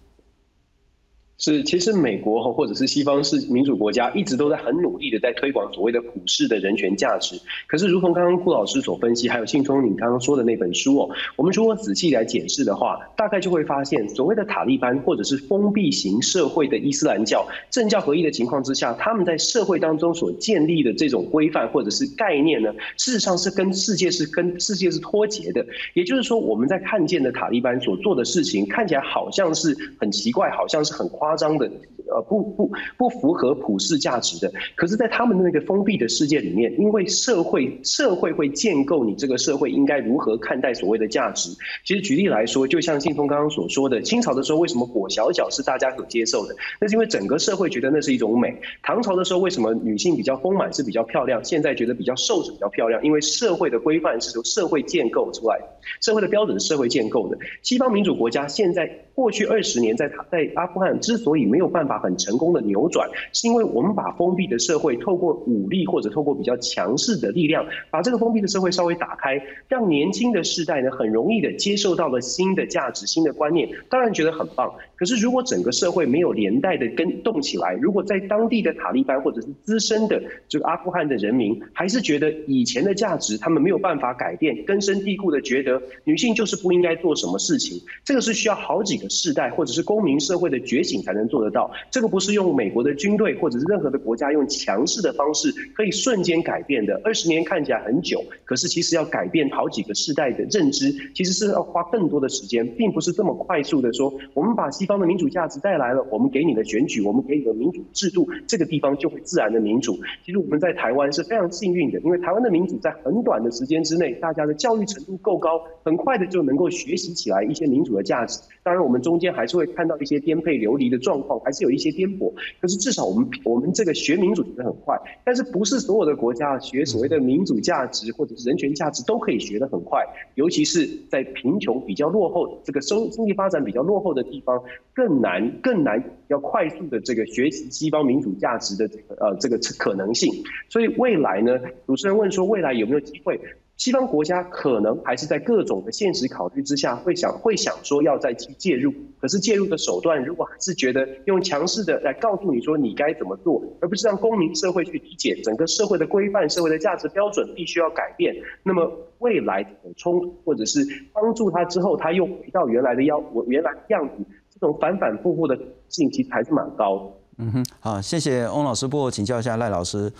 [1.38, 7.38] 是，其实美国或者是西方是民主国家，一直都在很努力的在推广所谓的普世的人权价值。
[7.66, 25.66] 可是，如同刚刚顾老师所分析，还有信聪你刚刚说的那本书哦，我们如果仔细来检视的话，大概就会发现，所谓的塔利班或者是封闭型社会的伊斯兰教政教合一的情况之下，他们在社会当中所建立的这种规范或者是概念呢，事实上是跟世界是跟世界是脱节的。
[25.92, 31.25] 也就是说，我们在看见的塔利班所做的事情，看起来好像是很奇怪，好像是很夸。
[31.26, 31.68] 夸张的，
[32.10, 34.52] 呃，不不不符合普世价值的。
[34.74, 41.50] 可是，在他们的那个封闭的世界里面，因为社会社会会建构你这个社会应该如何看待所谓的价值。
[41.84, 46.54] 其实举例来说，就像信通刚刚所说的，清朝的时候为什么裹小脚是大家所接受的？
[46.80, 48.56] 那是因为整个社会觉得那是一种美。
[48.82, 51.44] 唐朝的时候为什么女性比较丰满是比较漂亮？
[51.44, 53.02] 现在觉得比较瘦是比较漂亮？
[53.02, 55.64] 因为社会的规范是由社会建构出来的，
[56.00, 57.36] 社会的标准是社会建构的。
[57.62, 74.74] 西方民主国家现在过去二十年在在阿富汗之所以没有办法很成功的扭转，是因为我们把封闭的社会透过武力或者透过比较强势的力量，把这个封闭的社会稍微打开，让年轻的世代呢很容易的接受到了新的价值、新的观念，当然觉得很棒。
[74.96, 90.96] 可是如果整个社会没有连带的跟动起来，如果在当地的塔利班或者是资深的这个阿富汗的人民，还是觉得以前的价值他们没有办法改变，根深蒂固的觉得女性就是不应该做什么事情，这个是需要好几个世代或者是公民社会的觉醒。
[91.06, 97.00] 才能做得到，这个不是用美国的军队或者是任何的国家用强势的方式可以瞬间改变的。
[97.04, 109.98] 二十年看起来很久，可是其实要改变好几个世代的认知，其实是要花更多的时间，并不是这么快速的说，我们把西方的民主价值带来了，我们给你的选举，我们给你的民主制度，这个地方就会自然的民主。
[110.24, 118.40] 其实我们在台湾是非常幸运的，因为台湾的民主在很短的时间之内，大家的教育程度够高，很快的就能够学习起来一些民主的价值。
[118.62, 122.32] 当然，我们中间还是会看到一些颠沛流离的状况，还是有一些颠簸。
[122.60, 130.02] 可是至少我们我们这个学民主学得很快，但是不是所有的国家学所谓的民主价值或者是人权价值都可以学得很快，
[130.34, 134.60] 尤其是在贫穷比较落后、这个生经济发展比较落后的地方，
[134.92, 140.32] 更难更难要快速的这个学习西方民主价值的呃这个可能性。
[140.68, 143.38] 所以未来呢，主持人问说未来有没有机会？
[143.76, 148.90] 西方国家可能还是在各种的现实考虑之下，会想会想说要再去介入。
[149.20, 160.80] 可是介入的手段，如果还是觉得用强势的来告诉你说你该怎么做，而不是让公民社会去理解整个社会的规范、社会的价值标准必须要改变，那么未来有冲突或者是
[161.12, 165.58] 帮助他之后，他又回到原来的样原来的样子，这种反反复复的
[165.90, 167.12] 性其实还是蛮高。
[167.36, 168.88] 嗯哼，好，谢谢翁老师。
[168.88, 170.10] 不过请教一下赖老师，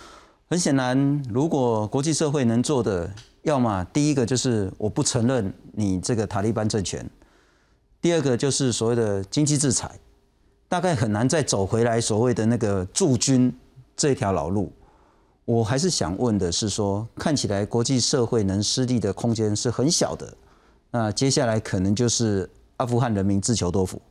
[0.47, 3.09] 很显然，如果国际社会能做的。
[3.47, 7.09] 要么第一个就是我不承认你这个塔利班政权，
[8.01, 9.89] 第二个就是所谓的经济制裁，
[10.67, 13.57] 大概很难再走回来所谓的那个驻军
[13.95, 14.69] 这条老路。
[15.45, 20.33] 我还是想问的是说，看起来国际社会能施力的空间是很小的，
[20.91, 24.01] 那接下来可能就是阿富汗人民自求多福。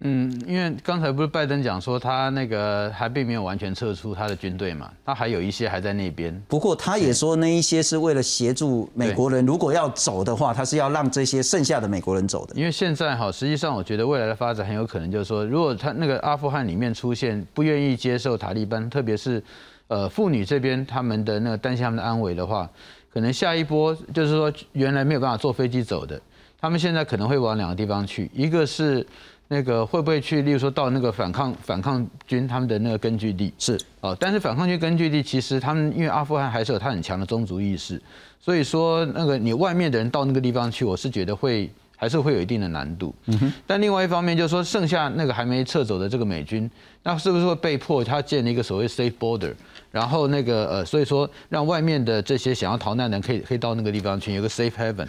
[0.00, 6.38] 嗯，因为刚才不是拜登讲说他那个还并没有完全撤出他的军队嘛，他还有一些还在那边。
[6.46, 12.54] 不过他也说那一些是为了协助美国人，如果要走的话，他是要让这些剩下的美国人走的。
[12.54, 19.42] 因为现在哈，实际上我觉得未来的发展很有可能就是说，如果他那个阿富汗里面出现不愿意接受塔利班，特别是
[19.88, 22.68] 呃妇女这边他们的那个担心他们的安危的话，
[23.10, 26.20] 可能下一波就是说原来没有办法坐飞机走的，
[26.60, 29.06] 他们现在可能会往两个地方去，一个是。
[29.48, 30.42] 那个会不会去？
[30.42, 38.00] 例如说到那个反抗反抗军他们的那个根据地是哦，但是反抗军根据地其实他们因为阿富汗还是有他很强的宗族意识，
[38.40, 41.70] 所以说那个你外面的人到那个地方去，我是觉得会。
[41.98, 46.70] 还是会有一定的难度，嗯但另外一方面就是说，剩下那个还没撤走的这个美军，
[47.02, 49.54] 那是不是会被迫他建立一个所谓 safe border，
[49.96, 55.06] 然后那个呃，所以说让外面的这些想要逃难的人可以可以到那个地方去，有个 safe heaven。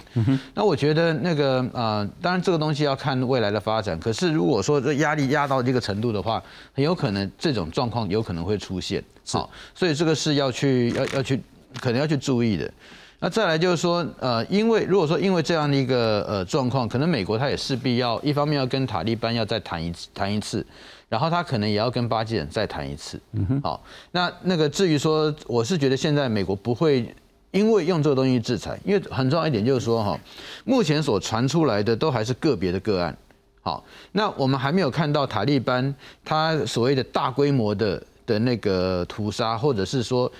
[0.53, 6.41] 那我觉得那个呃，当然这个东西要看未来的发展，可是如果说这压力压到这个程度的话，
[6.73, 9.03] 很有可能这种状况有可能会出现。
[9.29, 11.37] 好，所以这个是要去要要去
[11.81, 12.71] 可能要去注意的。
[13.19, 20.63] 那再来就是说，呃，因为如果说因为这样的一个呃状况，可能美国他也势必要一方面要跟塔利班要再谈一次谈一次，
[21.09, 23.19] 然后他可能也要跟巴基人再谈一次。
[23.31, 23.61] 嗯哼。
[23.63, 27.11] 好，那那个至于说，我是觉得现在美国不会
[27.49, 30.19] 因为用这个东西制裁，因为很重要一点就是说哈，
[30.63, 33.17] 目前所传出来的都还是个别的个案。
[33.63, 35.91] 好，那我们还没有看到塔利班
[36.23, 40.31] 他所谓的大规模的的那个屠杀，或者是说。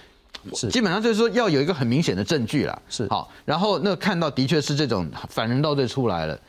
[0.53, 2.81] 是，基本上就是说要有一个很明显的证据啦。
[2.89, 6.39] 是，好，然后那看到的确是这种反人道罪出来了，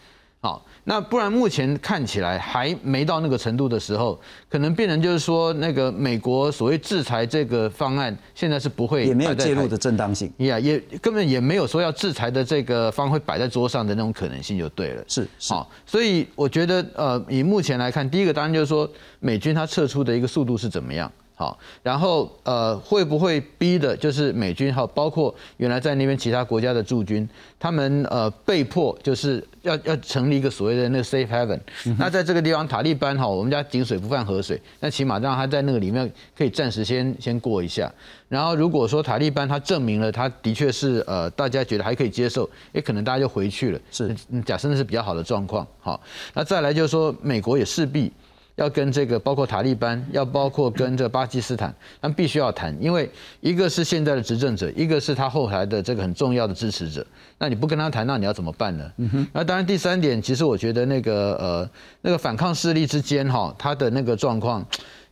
[0.41, 15.05] 好，那不然目前看起来还没到那个程度的时候，可能变成就是说那个美国所谓制裁这个方案现在是不会也没有介入的正当性，呀，也根本也没有说要制裁的这个方会摆在桌上的那种可能性就对了。
[15.09, 21.11] 是，好，所以我觉得呃，以目前来看，第一个当然就是说美军他撤出的一个速度是怎么样。
[21.39, 27.27] 好，然后呃，会不会逼的，就是美军还有包括原来在那边其他国家的驻军，
[27.61, 31.57] 他们呃被迫就是要要成立一个所谓的那个 safe haven。
[31.97, 37.89] 那在这个地方，塔利班哈，我们家井水不犯河水，那起码让他在那个里面可以暂时先先过一下。
[38.29, 43.81] 然后如果说塔利班他证明了他的确是呃大家觉得还可以接受，也可能大家就回去了。
[43.93, 44.13] 是，
[44.45, 45.65] 假设那是比较好的状况。
[45.79, 46.01] 好，
[46.35, 48.13] 那再来就是说，美国也势必。
[48.59, 53.09] 要跟这个包括塔利班，要包括跟这巴基斯坦，他们必须要谈，因为
[53.41, 57.07] 一个是现在的执政者，一个是他后台的这个很重要的支持者。
[57.39, 58.93] 那你不跟他谈，那你要怎么办呢？
[59.33, 61.71] 那当然，第三点，其实我觉得那个呃
[62.03, 64.67] 那个反抗势力之间哈，他的那个状况。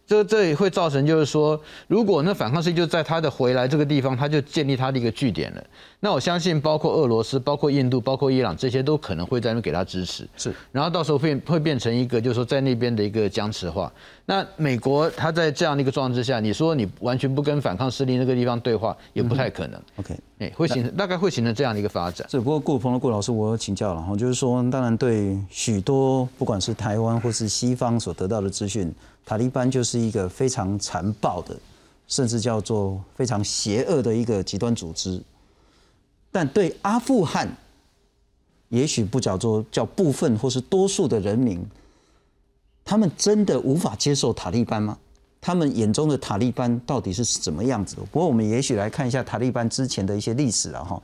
[0.06, 5.64] 这这也会造成，就是说，如果那反抗势力就在他的回来这个地方，他就建立他的一个据点了。
[5.98, 10.28] 那我相信，包括俄罗斯、包括印度、包括伊朗这些，都可能会在那边给他支持。
[10.36, 13.92] 是，然后到时候会会变成一个，就是说在那边的一个僵持化。
[14.26, 19.80] 那美国他在这样的一个状况之下，你说你完全不跟反抗势力那个地方对话，也不太可能。
[19.96, 22.24] OK，哎，会形成大概会形成这样的一个发展。
[22.30, 28.94] 只不过顾鹏的顾老师，我请教了哈，就是说，当然对许多不管是台湾或是西方所得到的资讯。
[29.26, 31.54] 塔利班就是一个非常残暴的，
[32.06, 35.20] 甚至叫做非常邪恶的一个极端组织。
[36.30, 37.48] 但对阿富汗，
[38.68, 41.60] 也许不叫做叫部分或是多数的人民，
[42.84, 44.96] 他们真的无法接受塔利班吗？
[45.40, 48.02] 他们眼中的塔利班到底是怎么样子的？
[48.02, 51.02] 不过我们也许来看一下塔利班之前的一些历史了哈。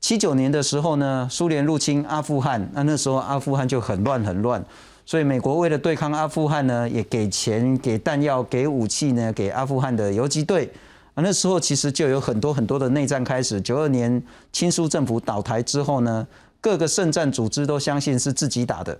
[0.00, 4.64] 七九年的时候呢，苏联入侵阿富汗，那那时候阿富汗就很乱很乱，
[5.08, 10.70] 所以美国为了对抗阿富汗呢，也给钱、给弹药、给武器呢，给阿富汗的游击队。
[11.14, 13.58] 啊，那时候其实就有很多很多的内战开始。
[13.58, 16.28] 九二年亲苏政府倒台之后呢，
[16.60, 18.98] 各个圣战组织都相信是自己打的，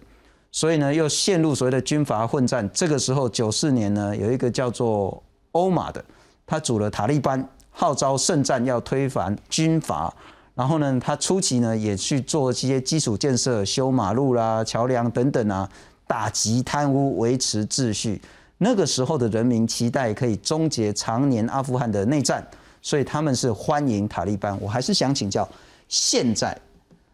[0.50, 2.66] 所以呢又陷入所谓的军阀混战。
[2.72, 6.02] 这个时候九四年呢，有一个叫做欧马的，
[6.46, 10.10] 他组了塔利班，号召圣战要推翻军阀。
[10.54, 15.68] 然后呢，他初期呢也去做一些基础建设，修马路啦、桥梁等等啊，
[16.08, 18.20] 打击贪污，维持秩序。
[18.56, 22.44] 那个时候的人民期待可以终结常年阿富汗的内战，
[22.82, 24.60] 所以他们是欢迎塔利班。
[24.60, 25.48] 我还是想请教，
[25.86, 26.60] 现在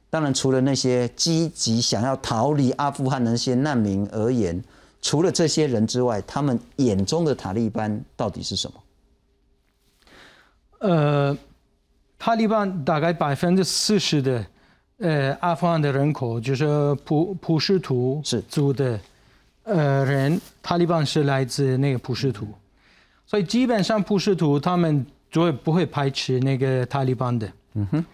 [0.08, 4.62] 当然除了那些积极想要逃离阿富汗的那些难民而言，
[5.02, 8.82] 除了这些人之外，他们眼中的塔利班到底是什么？
[10.78, 11.36] 呃。
[12.16, 14.46] 塔利班大概百分之四十的，
[14.98, 16.64] 呃，阿富汗的人口就是
[17.04, 19.00] 普普什图族的，
[19.64, 20.40] 呃，人。
[20.62, 22.46] 塔利班是来自那个普什图，
[23.26, 27.52] 所以基本上普什图他们就会不会排斥那个塔利班的。
[27.74, 28.04] 嗯哼。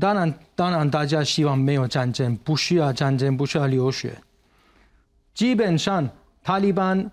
[0.00, 4.12] 当然，当然，大家希望没有战争，不需要战争，不需要流血。
[5.34, 6.08] 基本上，
[6.42, 7.10] 塔利班，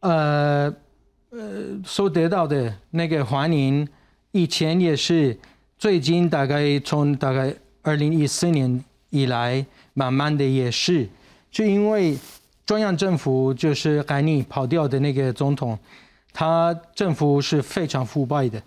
[0.00, 0.74] 呃，
[1.30, 1.40] 呃，
[1.84, 3.86] 所得到的那个欢迎，
[4.32, 5.38] 以前也是。
[5.78, 9.64] 最近大概从大概二零一四年以来，
[9.94, 11.08] 慢慢的也是，
[11.50, 12.16] 就因为
[12.66, 15.78] 中央政府就是甘尼跑掉的那个总统，
[16.32, 18.62] 他政府是非常腐败的。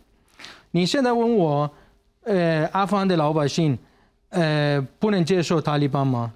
[0.71, 1.69] 你现在问我，
[2.23, 3.77] 呃，阿富汗的老百姓，
[4.29, 6.33] 呃，不能接受塔利班吗？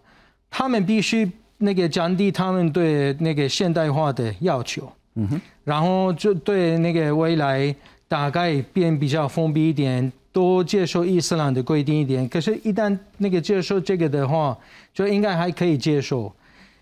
[0.49, 7.75] 他们必须那个降低他们对那个现代化的要求，嗯哼，然后就对那个未来
[8.07, 10.13] 大概变比较封闭一点。
[10.37, 14.55] 多接受伊斯兰的规定一点，可是，一旦那个接受这个的话，
[14.93, 16.31] 就应该还可以接受，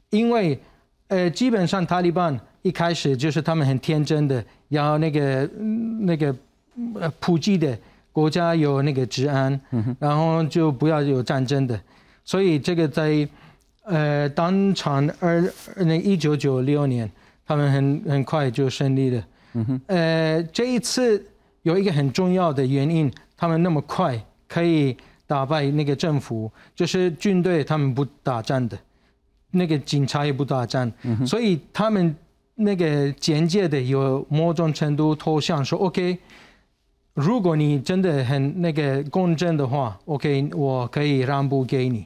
[0.10, 0.60] 因为，
[1.08, 5.50] 呃，基本上塔利班一开始就是他们很天真的然后那个
[6.02, 6.36] 那个
[6.96, 7.78] 呃普及的
[8.12, 9.58] 国家有那个治安，
[10.00, 11.80] 然后就不要有战争的，
[12.26, 13.26] 所以这个在
[13.84, 15.42] 呃当场二
[15.78, 17.10] 那一九九六年，
[17.48, 19.24] 他们很很快就胜利了，
[19.88, 21.26] 呃，这一次
[21.62, 23.10] 有一个很重要的原因。
[23.38, 24.96] 他们那么快可以
[25.28, 28.78] 打败那个政府，就是军队他们不打仗的，
[29.52, 30.92] 那个警察也不打仗，
[31.26, 32.16] 所以他们
[32.54, 36.18] 那个间接的有某种程度投降，说 OK，
[37.16, 42.06] 如果你真的很那个公正的话，OK，我可以让步给你。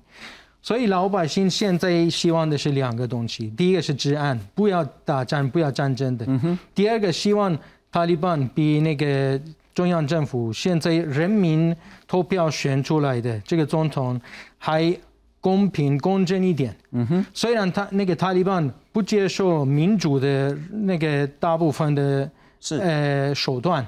[0.61, 6.25] 所以老百姓现在希望的是两个东西：第一个是治安，不要打仗，不要战争的；
[6.73, 7.57] 第二个希望
[7.91, 9.39] 塔利班比那个。
[9.73, 11.75] 中央政府现在人民
[12.07, 14.19] 投票选出来的这个总统
[14.57, 14.93] 还
[15.39, 16.75] 公平公正一点。
[16.91, 23.85] 嗯哼，虽然他那个塔利班不接受民主的那个大部分的是呃手段，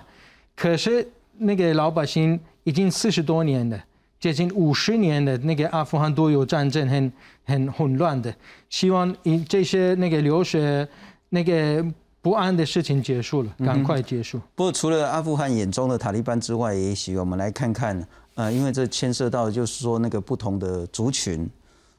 [0.56, 1.06] 可是
[1.38, 3.84] 那个老百姓已经四十多年了，
[4.20, 7.12] 接近五十年的那个阿富汗都有战争，很
[7.44, 8.34] 很混乱的，
[8.70, 10.88] 希望以这些那个留学
[11.30, 11.86] 那个。
[12.22, 14.40] 不安的事情结束了，赶快结束。
[14.54, 21.50] 不过，除了阿富汗眼中的塔利班之外，也许我们来看看，呃，因为这牵涉到就是说那个不同的族群，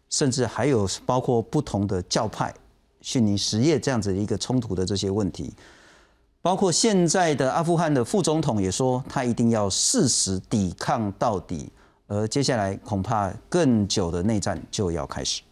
[0.08, 2.54] 甚至还有包括不同的教派、
[3.00, 5.52] 逊尼什叶这样子的一个冲突的这些问题。
[6.40, 11.68] 包括现在的阿富汗的副总统也说，他一定要誓死抵抗到底，
[12.06, 15.42] 而接下来恐怕更久的内战就要开始。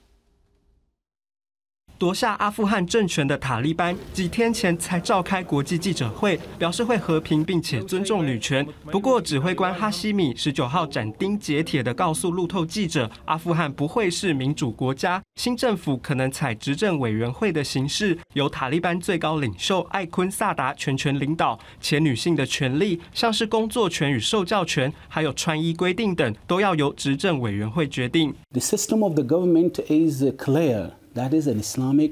[2.01, 8.67] 夺下阿富汗政权的塔利班几天前才召开国际记者会，表示会和平并且尊重女权。
[8.91, 28.35] 不过，指挥官哈希米十九号斩钉截铁地告诉路透记者，阿富汗不会是民主国家，新政府可能采执政委员会的形式，由塔利班最高领袖艾昆萨达全权领导，且女性的权利，像是工作权与受教权，还有穿衣规定等，都要由执政委员会决定。
[28.53, 30.93] The system of the government is clear.
[31.14, 32.12] that is an Islamic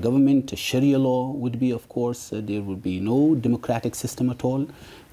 [0.00, 0.54] government.
[0.56, 4.66] Sharia law would be, of course, uh, there would be no democratic system at all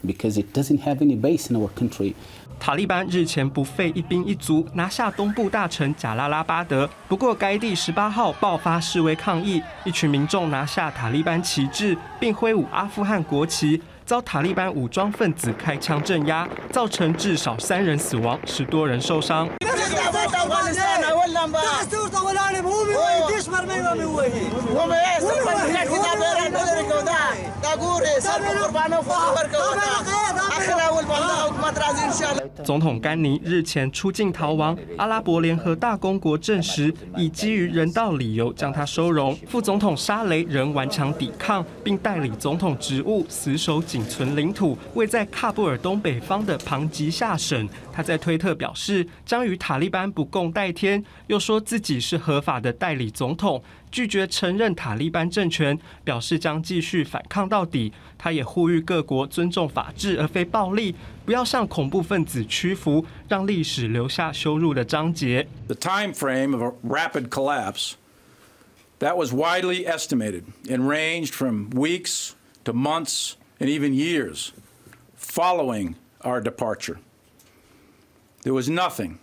[0.06, 2.14] because it doesn't have any base in our country.
[2.60, 19.49] 塔利班日前不费一兵一卒拿下东部大城贾拉拉巴德，不过该地十八号爆发示威抗议，一群民众拿下塔利班旗帜并挥舞阿富汗国旗， 遭塔利班武装分子开枪镇压，造成至少三人死亡，十多人受伤。
[32.63, 39.37] 总统甘尼日前出境逃亡，阿拉伯联合大公国证实以基于人道理由将他收容。
[39.49, 47.69] 副总统沙雷仍顽强抵抗，并代理总统职务，死守仅存领土，位在喀布尔东北方的庞吉下省。
[47.93, 57.93] 他在推特表示将与塔利班不共戴天，又说自己是合法的代理总统，拒绝承认塔利班政权，表示将继续反抗到底。
[58.19, 65.47] 他也呼吁各国尊重法治而非暴力，不要向恐怖分子屈服，让历史留下羞辱的章节。
[65.69, 67.93] The time frame of a rapid collapse
[68.99, 72.31] that was widely estimated and ranged from weeks
[72.65, 73.35] to months
[73.65, 74.53] and even years
[75.15, 76.99] following our departure.
[78.43, 79.19] There was nothing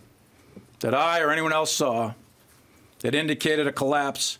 [0.79, 2.15] that I or anyone else saw
[3.01, 4.39] that indicated a collapse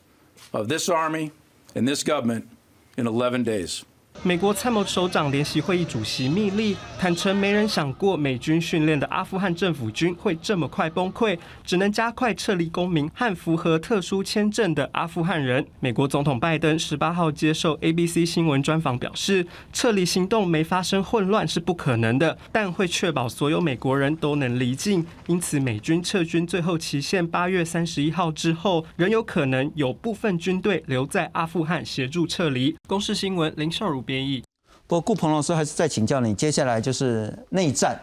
[0.53, 1.31] of this army
[1.75, 2.49] and this government
[2.97, 3.85] in 11 days.
[4.23, 15.65] 美国参谋首长联席会议主席密利坦诚，没人想过美军训练的阿富汗政府军会这么快崩溃，只能加快撤离公民和符合特殊签证的阿富汗人。
[15.79, 25.03] 美国总统拜登十八号接受 ABC 新闻专访表示，撤离行动没发生混乱是不可能的，但会确保所有美国人都能离境。
[25.25, 32.75] 因此，美军撤军最后期限八月三十一号之后，仍有可能有部分军队留在阿富汗协助撤离。
[32.85, 34.43] 公视新闻林少如编译。
[34.87, 37.97] 不过顾鹏老师还是再请教你，接下来就是内战，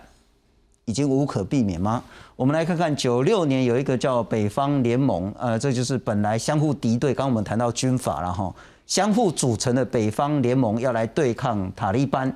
[0.86, 2.03] 已经无可避免吗？
[2.34, 8.55] 我们来看看九六年有一个叫北方联盟，呃，这就是本来相互敌对，刚刚我们谈到军阀了哈，
[8.86, 12.34] 相互组成的北方联盟要来对抗塔利班。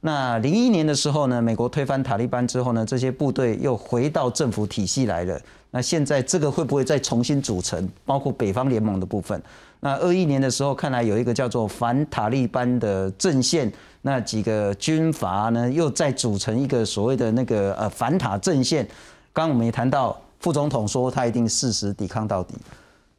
[0.00, 5.38] 那零一年的时候呢，美国推翻塔利班之后呢，这些部队又回到政府体系来了。
[5.70, 9.40] 那现在这个会不会再重新组成，包括北方联盟的部分？
[9.80, 13.72] 那二一年的时候，看来有一个叫做反塔利班的阵线，
[14.02, 18.86] 那几个军阀呢又再组成一个所谓的那个呃反塔阵线。
[19.32, 22.54] 刚刚我们也谈到，副总统说他一定誓死抵抗到底。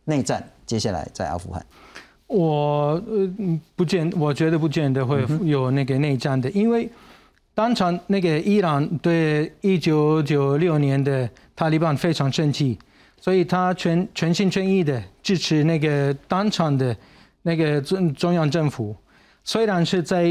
[0.05, 1.66] 内战接下来在阿富汗。
[2.28, 3.30] 我呃
[3.76, 6.89] 不见，我觉得不见得会有那个内战的，因为
[7.53, 12.80] 当场那个伊朗对一九九六年的塔利班非常生气，
[13.22, 16.94] 所以他全全心全意的支持那个当场的
[17.44, 18.94] 那个中中央政府，
[19.46, 20.26] 虽然是在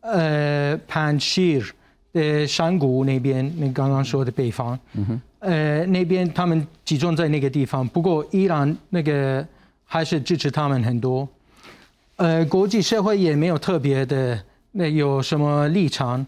[0.00, 1.66] 呃潘希尔
[2.12, 4.78] 的山谷那边，你刚刚说的北方，
[5.38, 9.42] 呃那边他们集中在那个地方，不过伊朗那个。
[9.88, 11.28] 还是支持他们很多，
[12.16, 14.36] 呃，国际社会也没有特别的
[14.72, 16.26] 那有什么立场，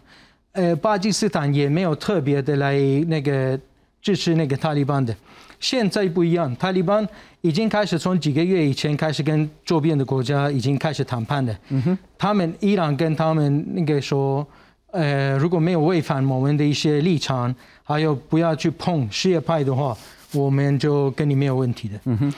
[0.53, 3.59] 呃，巴基斯坦也没有特别的来那个
[4.01, 5.13] 支持那个塔利班的。
[5.59, 7.07] 现在不一样，塔利班
[7.41, 11.59] 已经开始从几个月以前开始跟周边的国家已经开始谈判了。
[11.69, 14.45] 嗯哼，他们伊朗跟他们那个说，
[14.91, 17.53] 呃，如果没有违反我们的一些立场，
[17.83, 19.97] 还有不要去碰什叶派的话，
[20.33, 21.99] 我们就跟你没有问题的。
[22.05, 22.33] 嗯哼。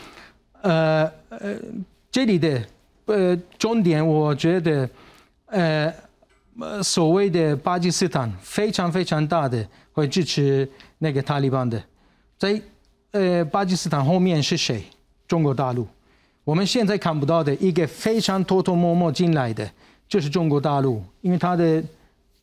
[0.61, 1.55] 呃呃，
[2.11, 2.61] 这里的
[3.05, 4.88] 呃重点，我觉得，
[5.47, 5.91] 呃
[6.59, 10.69] 呃，所谓的巴基斯坦非常非常大的会支持
[10.99, 11.82] 那个塔利班的，
[12.38, 12.61] 在
[13.12, 14.84] 呃巴基斯坦后面是谁？
[15.28, 15.88] 中国大陆。
[16.43, 19.70] 我们现在看不到的一个非常偷偷摸摸进来的，
[20.07, 21.84] 就是中国大陆，因为他的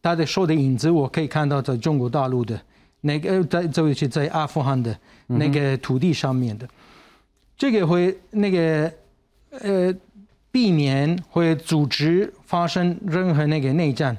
[0.01, 2.59] 他的说的影子，我可以看到在中国大陆的
[3.01, 4.97] 那个在这位是在阿富汗的
[5.27, 6.69] 那个土地上面的。
[7.57, 8.93] 这个会那个
[9.51, 9.93] 呃
[10.51, 14.17] 避免会组织发生任何那个内战。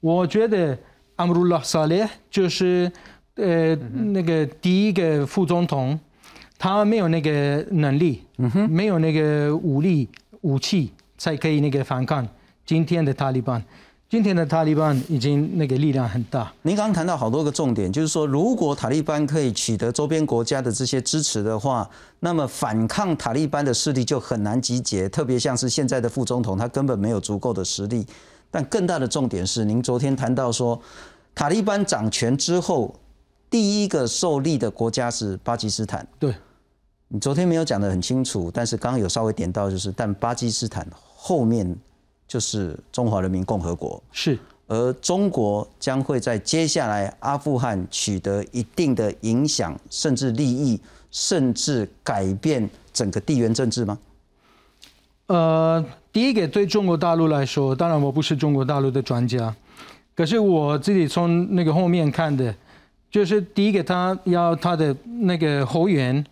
[0.00, 0.78] 我觉得
[1.16, 2.90] 阿姆鲁拉萨列就是
[3.36, 5.98] 呃那个第一个副总统，
[6.58, 10.08] 他没有那个能力，嗯没有那个武力
[10.42, 12.26] 武器，才可以那个反抗
[12.64, 13.62] 今天的塔利班。
[14.10, 16.52] 今天的塔利班已经那个力量很大。
[16.60, 21.88] 您刚刚谈到好多个重点，就是说，如果塔利班可以取得周边国家的这些支持的话，
[22.20, 25.08] 那么反抗塔利班的势力就很难集结。
[25.08, 28.06] 特别像是现在的副总统，他根本没有足够的实力。
[28.50, 30.78] 但更大的重点是，您昨天谈到说，
[31.34, 32.94] 塔利班掌权之后，
[33.52, 36.04] 第一个受力的国家是巴基斯坦。
[36.18, 36.34] 对。
[37.14, 41.76] 你昨天没有讲得很清楚，但是刚刚有稍微点到，就是但巴基斯坦后面
[42.26, 50.80] 就是中华人民共和国，是，而中国将会在接下来阿富汗取得一定的影响，甚至利益，
[51.10, 53.98] 甚至改变整个地缘政治吗？
[55.26, 59.54] 呃，第一个对中国大陆来说，当然我不是中国大陆的专家，
[60.16, 62.54] 可是我自己从那个后面看的，
[63.12, 66.24] 就是第一个他要他的那个后援。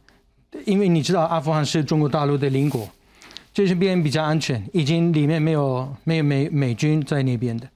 [0.64, 2.89] 因为你知道阿富汗是中国大陆的邻国，
[3.55, 7.68] 这边比较安全，已经里面没有没有美美军在那边的。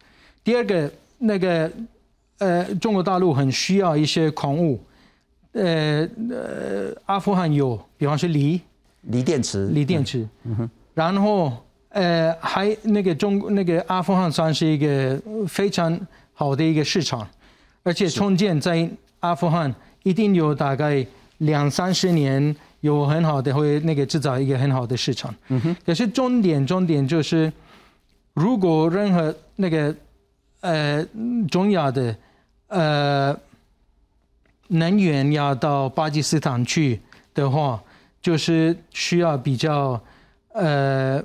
[0.42, 1.70] 第二个，那个
[2.38, 4.82] 呃，中国大陆很需要一些矿物，
[5.52, 8.60] 呃呃，阿富汗有，比方说锂，
[9.02, 10.28] 锂电池，锂电池。
[10.42, 10.68] 嗯。
[10.94, 11.52] 然后
[11.90, 15.96] 呃，还那个中那个阿富汗算是一个非常
[16.32, 17.24] 好的一个市场，
[17.84, 19.72] 而且重建在阿富汗
[20.02, 21.06] 一定有大概。
[21.38, 25.76] 两三十年有很好的会那个制造一个很好的市场，嗯哼。
[25.84, 27.52] 可是重点重点就是，
[28.34, 29.94] 如果任何那个
[30.60, 31.04] 呃
[31.50, 32.16] 重要的
[32.68, 33.36] 呃
[34.68, 37.00] 能源要到巴基斯坦去
[37.34, 37.82] 的话，
[38.22, 40.00] 就是需要比较
[40.52, 41.22] 呃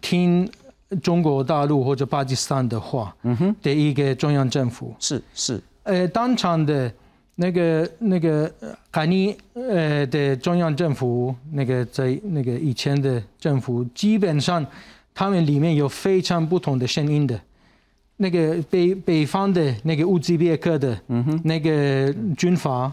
[0.00, 0.50] 听
[1.00, 6.92] 中国大陆或者巴基斯坦的话，嗯哼，的一个中央政府是是呃当场的。
[7.34, 8.52] 那个那个
[8.92, 14.64] 卡尼呃的中央政府，那个在那个以前的政府，基本上
[15.14, 17.40] 他们里面有非常不同的声音的。
[18.18, 22.92] 那个北北方的那个乌兹别克的，嗯哼，那个军阀，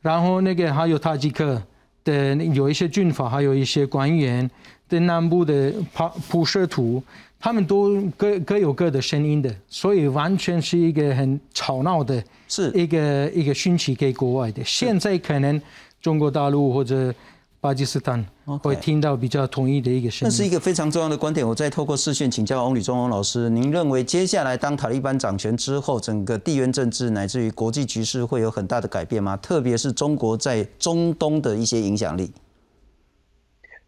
[0.00, 1.60] 然后那个还有塔吉克
[2.04, 4.48] 的有一些军阀，还有一些官员
[4.90, 7.02] 的南部的普普什图。
[7.42, 14.62] 他们都各各有各的声音的，所以完全是一个很吵闹的，是一个一个讯息给国外的。
[14.62, 15.58] 现在可能
[16.02, 17.14] 中国大陆或者
[17.58, 18.22] 巴基斯坦
[18.60, 20.30] 会听到比较统一的一个声音。
[20.30, 21.48] 那是一个非常重要的观点。
[21.48, 29.34] 我再透过视讯请教翁吕中翁老师，您认为接下来当塔利班掌权之后，整个地缘政治乃至于国际局势会有很大的改变吗？
[29.38, 32.30] 特别是中国在中东的一些影响力。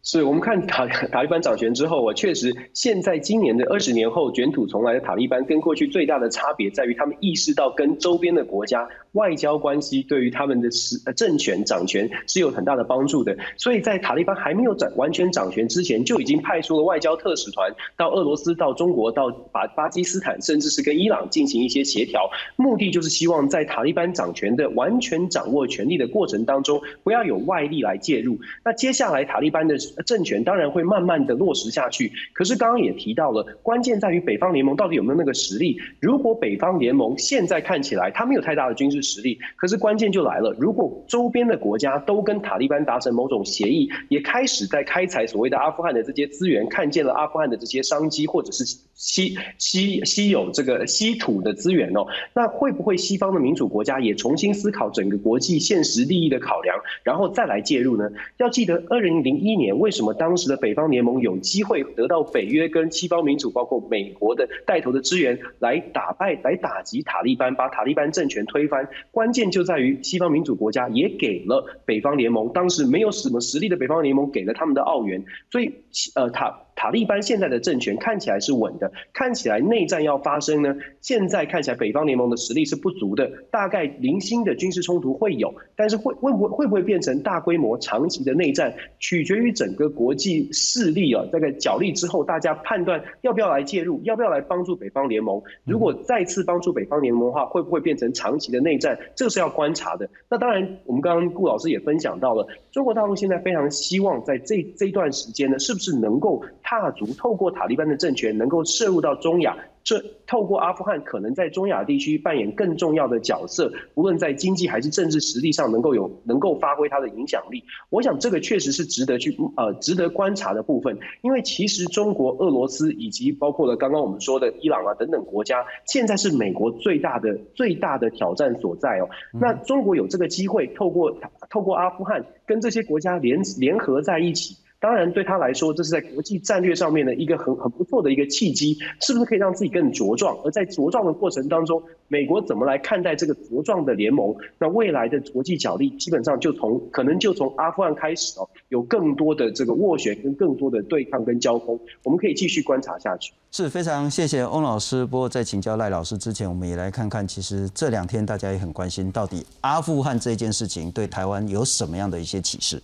[0.05, 13.37] 是我们看塔塔利班掌权之后啊，确实现在今年的二十年后卷土重来的塔利班，跟过去最大的差别在于，他们意识到跟周边的国家外交关系对于他们的实政权掌权是有很大的帮助的。
[13.57, 28.37] 所以在塔利班还没有掌完全掌权之前，就已经派出了外交特使团到俄罗斯、到中国、到巴巴基斯坦，甚至是跟伊朗进行一些协调，目的就是希望在塔利班掌权的完全掌握权力的过程当中，不要有外力来介入。
[28.65, 29.77] 那接下来塔利班的。
[30.05, 35.79] 政权当然会慢慢的落实下去，可是刚刚也提到了，关键在于北方联盟到底有没有那个实力。
[36.01, 48.65] 如果北方联盟现在看起来他没有太大的军事实力，可是关键就来了，如果周边的国家都跟塔利班达成某种协议，也开始在开采所谓的阿富汗的这些资源，看见了阿富汗的这些商机，或者是
[48.95, 58.09] 稀稀稀有这个稀土的资源哦，那会不会西方的民主国家也重新思考整个国际现实利益的考量，然后再来介入呢？
[58.39, 59.73] 要记得，二零零一年。
[59.83, 68.89] 为什么当时的北方联盟有机会得到北约跟西方民主，包括美国的带头的支援，来打败、来打击塔利班，把塔利班政权推翻？
[69.11, 75.75] 关键就在于西方民主国家也给了北方联盟，当时没有什么实力的北方联盟给了他们的澳元，所以
[76.15, 76.61] 呃塔。
[76.75, 80.75] 塔利班现在的政权看起来是稳的，看起来内战要发生呢。
[81.01, 95.41] 现在看起来北方联盟的实力是不足的，大概零星的军事冲突会有，但是会会不会会不会变成大规模长期的内战，取决于整个国际势力啊，这个角力之后，大家判断要不要来介入，要不要来帮助北方联盟。
[95.65, 98.99] 如果再次帮助北方联盟的话，会不会变成长期的内战？
[99.15, 100.09] 这个是要观察的。
[100.29, 106.43] 那当然，我们刚刚顾老师也分享到了，中国大陆现在非常希望在这这段时间呢，是不是能够。
[106.63, 117.63] 踏足透过塔利班的政权，能够涉入到中亚，这透过阿富汗可能在中亚地区扮演更重要的角色，无论在经济还是政治实力上，能够有能够发挥它的影响力。
[117.91, 129.09] 我想这个确实是值得去呃值得观察的部分，因为其实中国、俄罗斯以及包括了刚刚我们说的伊朗啊等等国家，现在是美国最大的最大的挑战所在哦。
[129.33, 131.15] 那中国有这个机会，透过
[131.51, 134.57] 透过阿富汗跟这些国家联联合在一起。
[134.83, 140.37] 当然，对他来说，这是在国际战略上面的一个很很不错的一个契机，是不是可以让自己更茁壮？
[140.45, 144.35] 而在茁壮的过程当中，美国怎么来看待这个茁壮的联盟？
[144.59, 153.33] 那未来的国际角力，基本上就从可能就从阿富汗开始哦，有更多的这个斡旋跟更多的对抗跟交锋，我们可以继续观察下去。
[153.53, 155.07] 是非常谢谢翁老师。
[155.07, 162.83] 不过在请教赖老师之前，我们也来看看，其实这两天大家也很关心，到底阿富汗这件事情对台湾有什么样的一些启示？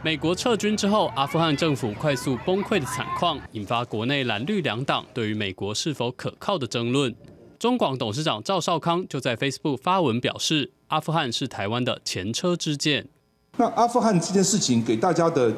[0.00, 7.12] 美国撤军之后，阿富汗政府快速崩溃的惨况，引发国内蓝绿两党对于美国是否可靠的争论。
[7.58, 13.08] 中广董事长赵少康就在 Facebook 发文表示，阿富汗是台湾的前车之鉴。
[13.56, 15.52] 那阿富汗这件事情给大家的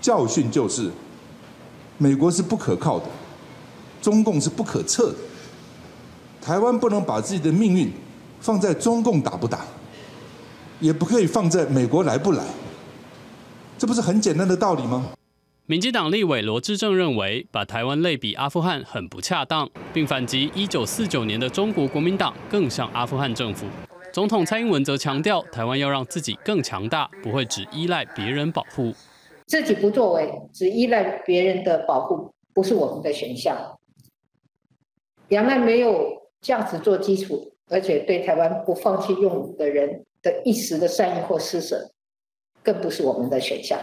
[0.00, 0.90] 教训就是，
[1.96, 3.06] 美国是不可靠的，
[4.02, 5.18] 中共是不可测的，
[6.42, 7.92] 台湾不能把自己的命运
[8.40, 9.64] 放在中共打不打，
[10.80, 12.44] 也不可以放在美国来不来。
[13.76, 15.12] 这不是很简单的道理吗？
[15.66, 23.66] 民进党立委罗志正认为，把台湾类比阿富汗很不恰当，并反击一九四九年的中国国民党更像阿富汗政府。
[24.12, 28.92] 总统蔡英文则强调，台湾要让自己更强大，不会只依赖别人保护。
[29.46, 33.56] 自己不作为，只依赖别人的保护，不是我们的选项。
[35.28, 41.90] 两岸没有价值做基础，而且对台湾不放弃用武的人的一时的善意或施舍。
[42.64, 43.78] 更不是我们的选项。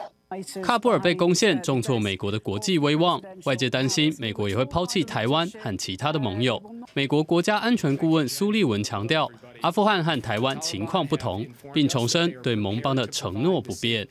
[0.64, 6.62] 喀布尔被攻陷，重挫美国的国际威望，外界担心美国也会抛弃台湾和其他的盟友。
[6.94, 9.28] 美国国家安全顾问苏利文强调，
[9.60, 14.08] 阿富汗和台湾情况不同，并重申对盟邦的承诺不变。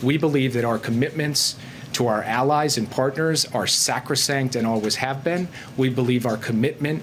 [0.00, 1.54] We believe that our commitments
[1.94, 5.48] to our allies and partners are sacrosanct and always have been.
[5.76, 7.00] We believe our commitment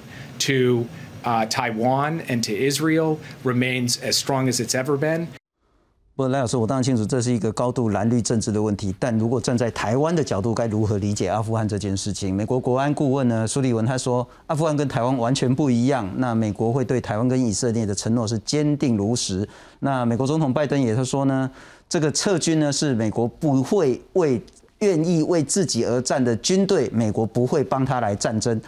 [0.48, 0.86] to
[1.50, 5.28] Taiwan and to Israel remains as strong as it's ever been.
[6.22, 8.94] 不，赖老师，我当然清楚这是一个高度蓝绿政治的问题。
[9.00, 12.36] 但如果站在台湾的角度，该如何理解阿富汗这件事情？
[12.36, 16.08] 美国国安顾问呢，苏利文他说，阿富汗跟台湾完全不一样。
[16.18, 19.48] 那美国会对台湾跟以色列的承诺是坚定如石。
[19.80, 21.50] 那美国总统拜登也是说呢，
[21.90, 24.40] 这个撤军呢是美国不会为
[24.80, 28.62] 愿意为自己而战的军队，美国不会帮他来战争。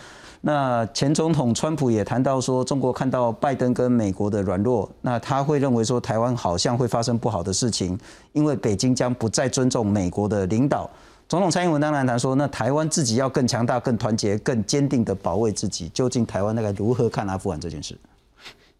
[0.45, 7.97] 那前总统川普也谈到说，中国看到拜登跟美国的软弱，那他会认为说台湾好像会发生不好的事情，
[8.33, 10.89] 因为北京将不再尊重美国的领导。
[11.29, 15.87] 总统蔡英文当然谈说，那台湾自己要更强大、更团结、更坚定地保卫自己。
[15.93, 17.97] 究竟台湾那该如何看阿富汗这件事？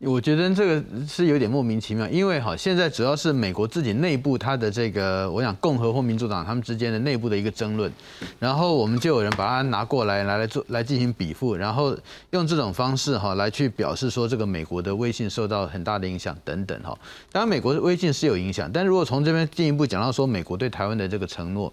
[0.06, 7.92] 我觉得这个是有点莫名其妙，因为哈，现在主要是美国自己内部它的这个，我想共和或民主党他们之间的内部的一个争论，
[8.40, 11.98] 然后我们就有人把它拿过来来来做来进行比附，然后
[12.32, 16.98] 用这种方式哈来去表示说这个美国的威信受到很大的影响等等哈。
[17.32, 21.72] 当然美国的威信是有影响，但如果从这边进一步讲到说美国对台湾的这个承诺，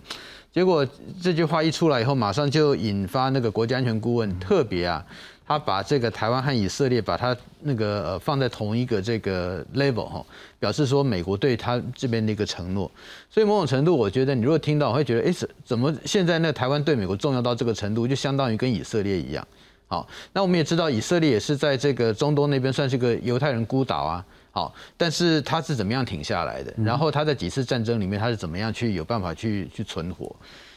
[0.53, 0.87] 结果
[1.21, 5.05] 这句话一出来以后，马上就引发那个国家安全顾问特别啊。
[5.51, 10.25] 他把这个台湾和以色列把它那个呃放在同一个这个 level 哈，
[10.61, 12.89] 表示说美国对他这边的一个承诺，
[13.29, 19.45] 所以某种程度我觉得你如果听到会觉得哎怎怎么现在那台湾对美国重要到这个程度，就相当于跟以色列一样，
[19.89, 26.73] 好，那我们也知道以色列也是在这个中东那边算是个犹太人孤岛啊，好，但是他是怎么样挺下来的？
[26.85, 30.33] 然后他在几次战争里面他是怎么样去有办法去去存活？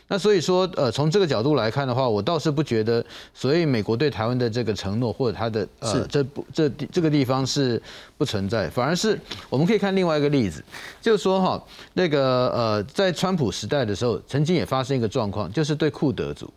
[0.07, 7.81] 那所以说，呃，从这个角度来看的话，我倒是不觉得，所以美国对台湾的这个承诺或者他的呃，这不这这个地方是
[8.17, 10.63] 不存在，反而是我们可以看另外一个例子，
[11.01, 16.51] 就是说哈，那个呃，在川普时代的时候，曾经也发生一个状况，就是对库德族。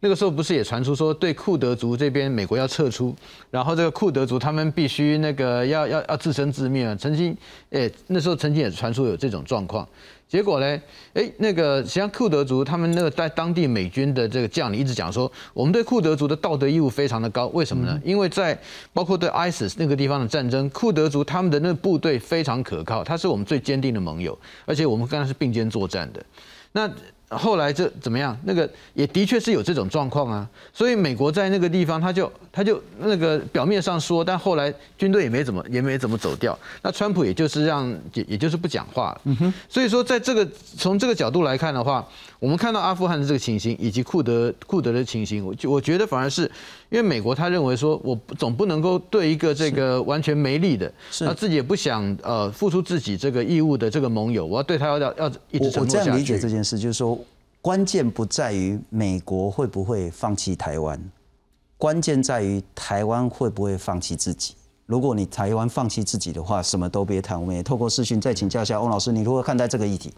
[0.00, 3.12] 那个时候不是也传出说对库德族这边美国要撤出，
[3.50, 6.94] 然后这个库德族他们必须那个要要要自生自灭啊？
[6.94, 7.36] 曾经，
[7.70, 9.88] 诶，那时候曾经也传出有这种状况，
[10.28, 10.80] 结果呢，
[11.14, 17.98] 诶，那个实际上库德族他们那个在当地美军的这个将领一直讲说，我们对库德族的道德义务非常的高，为什么呢？
[18.04, 18.58] 因为在
[18.92, 26.22] 包括对 ISIS 那个地方的战争，库德族他们的那个部队非常可靠，他是我们最坚定的盟友，而且我们跟他是并肩作战的，
[26.72, 26.90] 那。
[27.30, 28.36] 后来这怎么样？
[28.44, 36.58] 那个也的确是有这种状况啊，所以美国在那个地方，他就他就那个表面上说，但后来军队也没怎么也没怎么走掉。
[36.82, 39.20] 那川普也就是让也也就是不讲话了。
[39.24, 39.54] 嗯哼。
[39.68, 42.06] 所以说，在这个从这个角度来看的话，
[42.38, 46.50] 我们看到阿富汗的这个情形，以及库德库德的情形，我我觉得反而是
[46.90, 55.98] 因为美国他认为说，我总不能够对一个这个完全没力的，他自己也不想呃付出自己这个义务的这个盟友，我要对他要要要一直承诺下去。
[55.98, 57.18] 我这样理解这件事，就是说。
[57.60, 60.98] 关键不在于美国会不会放弃台湾，
[61.76, 64.54] 关键在于台湾会不会放弃自己。
[64.86, 67.38] 如果你台湾放弃自己的话，什么都别谈。
[67.38, 70.14] 我们也透过视讯再请教一下翁老师，你如何看待这个议题？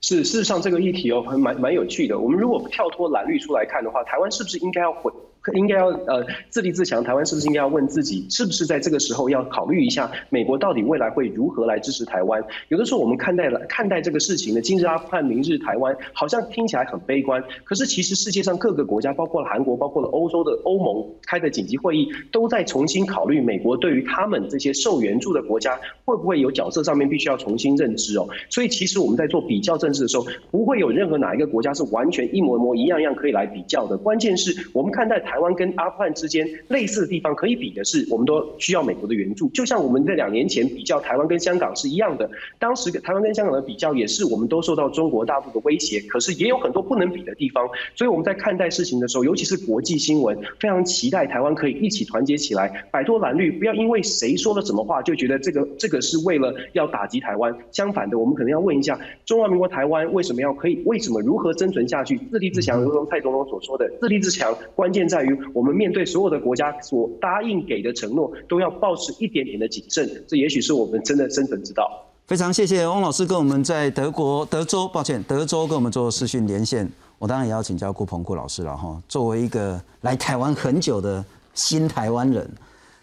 [0.00, 2.18] 是，事实上这个议题哦，蛮蛮有趣的。
[2.18, 5.12] 我们如果跳脱蓝绿出来看的话，台湾是不是应该要回
[5.54, 12.42] 应该要呃自立自强，台湾是不是应该要问自己，是不是在这个时候要考虑一下，美国到底未来会如何来支持台湾？
[12.68, 28.28] 有的时候我们看待了看待这个事情呢，今日阿富汗，明日台湾，好像听起来很悲观，可是其实世界上各个国家，包括了韩国，包括了欧洲的欧盟开的紧急会议，都在重新考虑美国对于他们这些受援助的国家，会不会有角色上面必须要重新认知哦。
[28.50, 33.96] 所以其实我们在做比较政治的时候，不会有任何哪一个国家是完全一模一模一样样可以来比较的。
[33.96, 39.50] 关键是我们看待台台湾跟阿富汗之间类似的地方，可以比的是，我们都需要美国的援助。
[39.50, 47.68] 就像我们在两年前比较台湾跟香港是一样的，当时台湾跟香港的比较也是，我们都受到中国大陆的威胁，可是也有很多不能比的地方。
[47.94, 57.54] 所以我们在看待事情的时候，尤其是国际新闻，非常期待台湾可以一起团结起来，摆脱蓝绿，不要因为谁说了什么话就觉得这个这个是为了要打击台湾。
[57.72, 62.16] 相反的，我们可能要问一下，中华民国台湾为什么要可以，为什么如何生存下去？
[62.30, 70.08] 自立自强，如同蔡总统所说的，自立自强关键在于我们面对所有的国家所答应给的承诺，都要保持一点点的谨慎。
[70.26, 71.88] 这也许是我们真的生存之道。
[72.26, 76.90] 非常谢谢翁老师跟我们在德国德州，抱歉，德州跟我们做视讯连线。
[77.18, 79.00] 我当然也要请教顾鹏顾老师了哈。
[79.08, 81.24] 作为一个来台湾很久的
[81.54, 82.50] 新台湾人，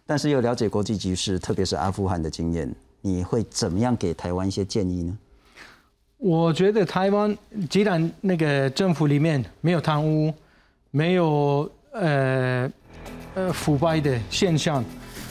[0.05, 2.69] 但是又了解国际局势，特别是阿富汗的经验，
[3.01, 5.17] 你会怎么样给台湾一些建议呢？
[6.17, 7.37] 我觉得台湾
[7.69, 10.33] 既然那个政府里面没有贪污，
[10.91, 12.69] 没有呃
[13.35, 14.83] 呃腐败的现象，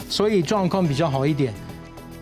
[0.09, 1.53] 所以状况比较好一点。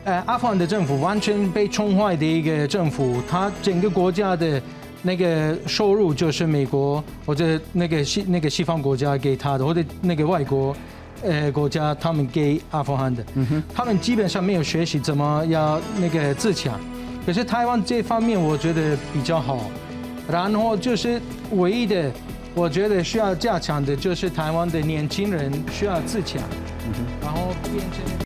[0.05, 4.61] 呃，阿富汗的政府完全被宠坏的一个政府，它整个国家的。
[5.03, 10.77] 那个收入就是美国或者那个西那个西方国家给他的，或者那个外国
[11.23, 16.79] 呃国家他们给阿富汗的，嗯哼他们基本上没有学习怎么要那个自强。
[17.25, 19.71] 可是台湾这方面我觉得比较好，
[20.31, 21.19] 然后就是
[21.53, 22.13] 唯一的
[22.55, 26.43] 我觉得需要加强的就是台湾的年轻人需要自强，
[27.23, 28.11] 然后变成。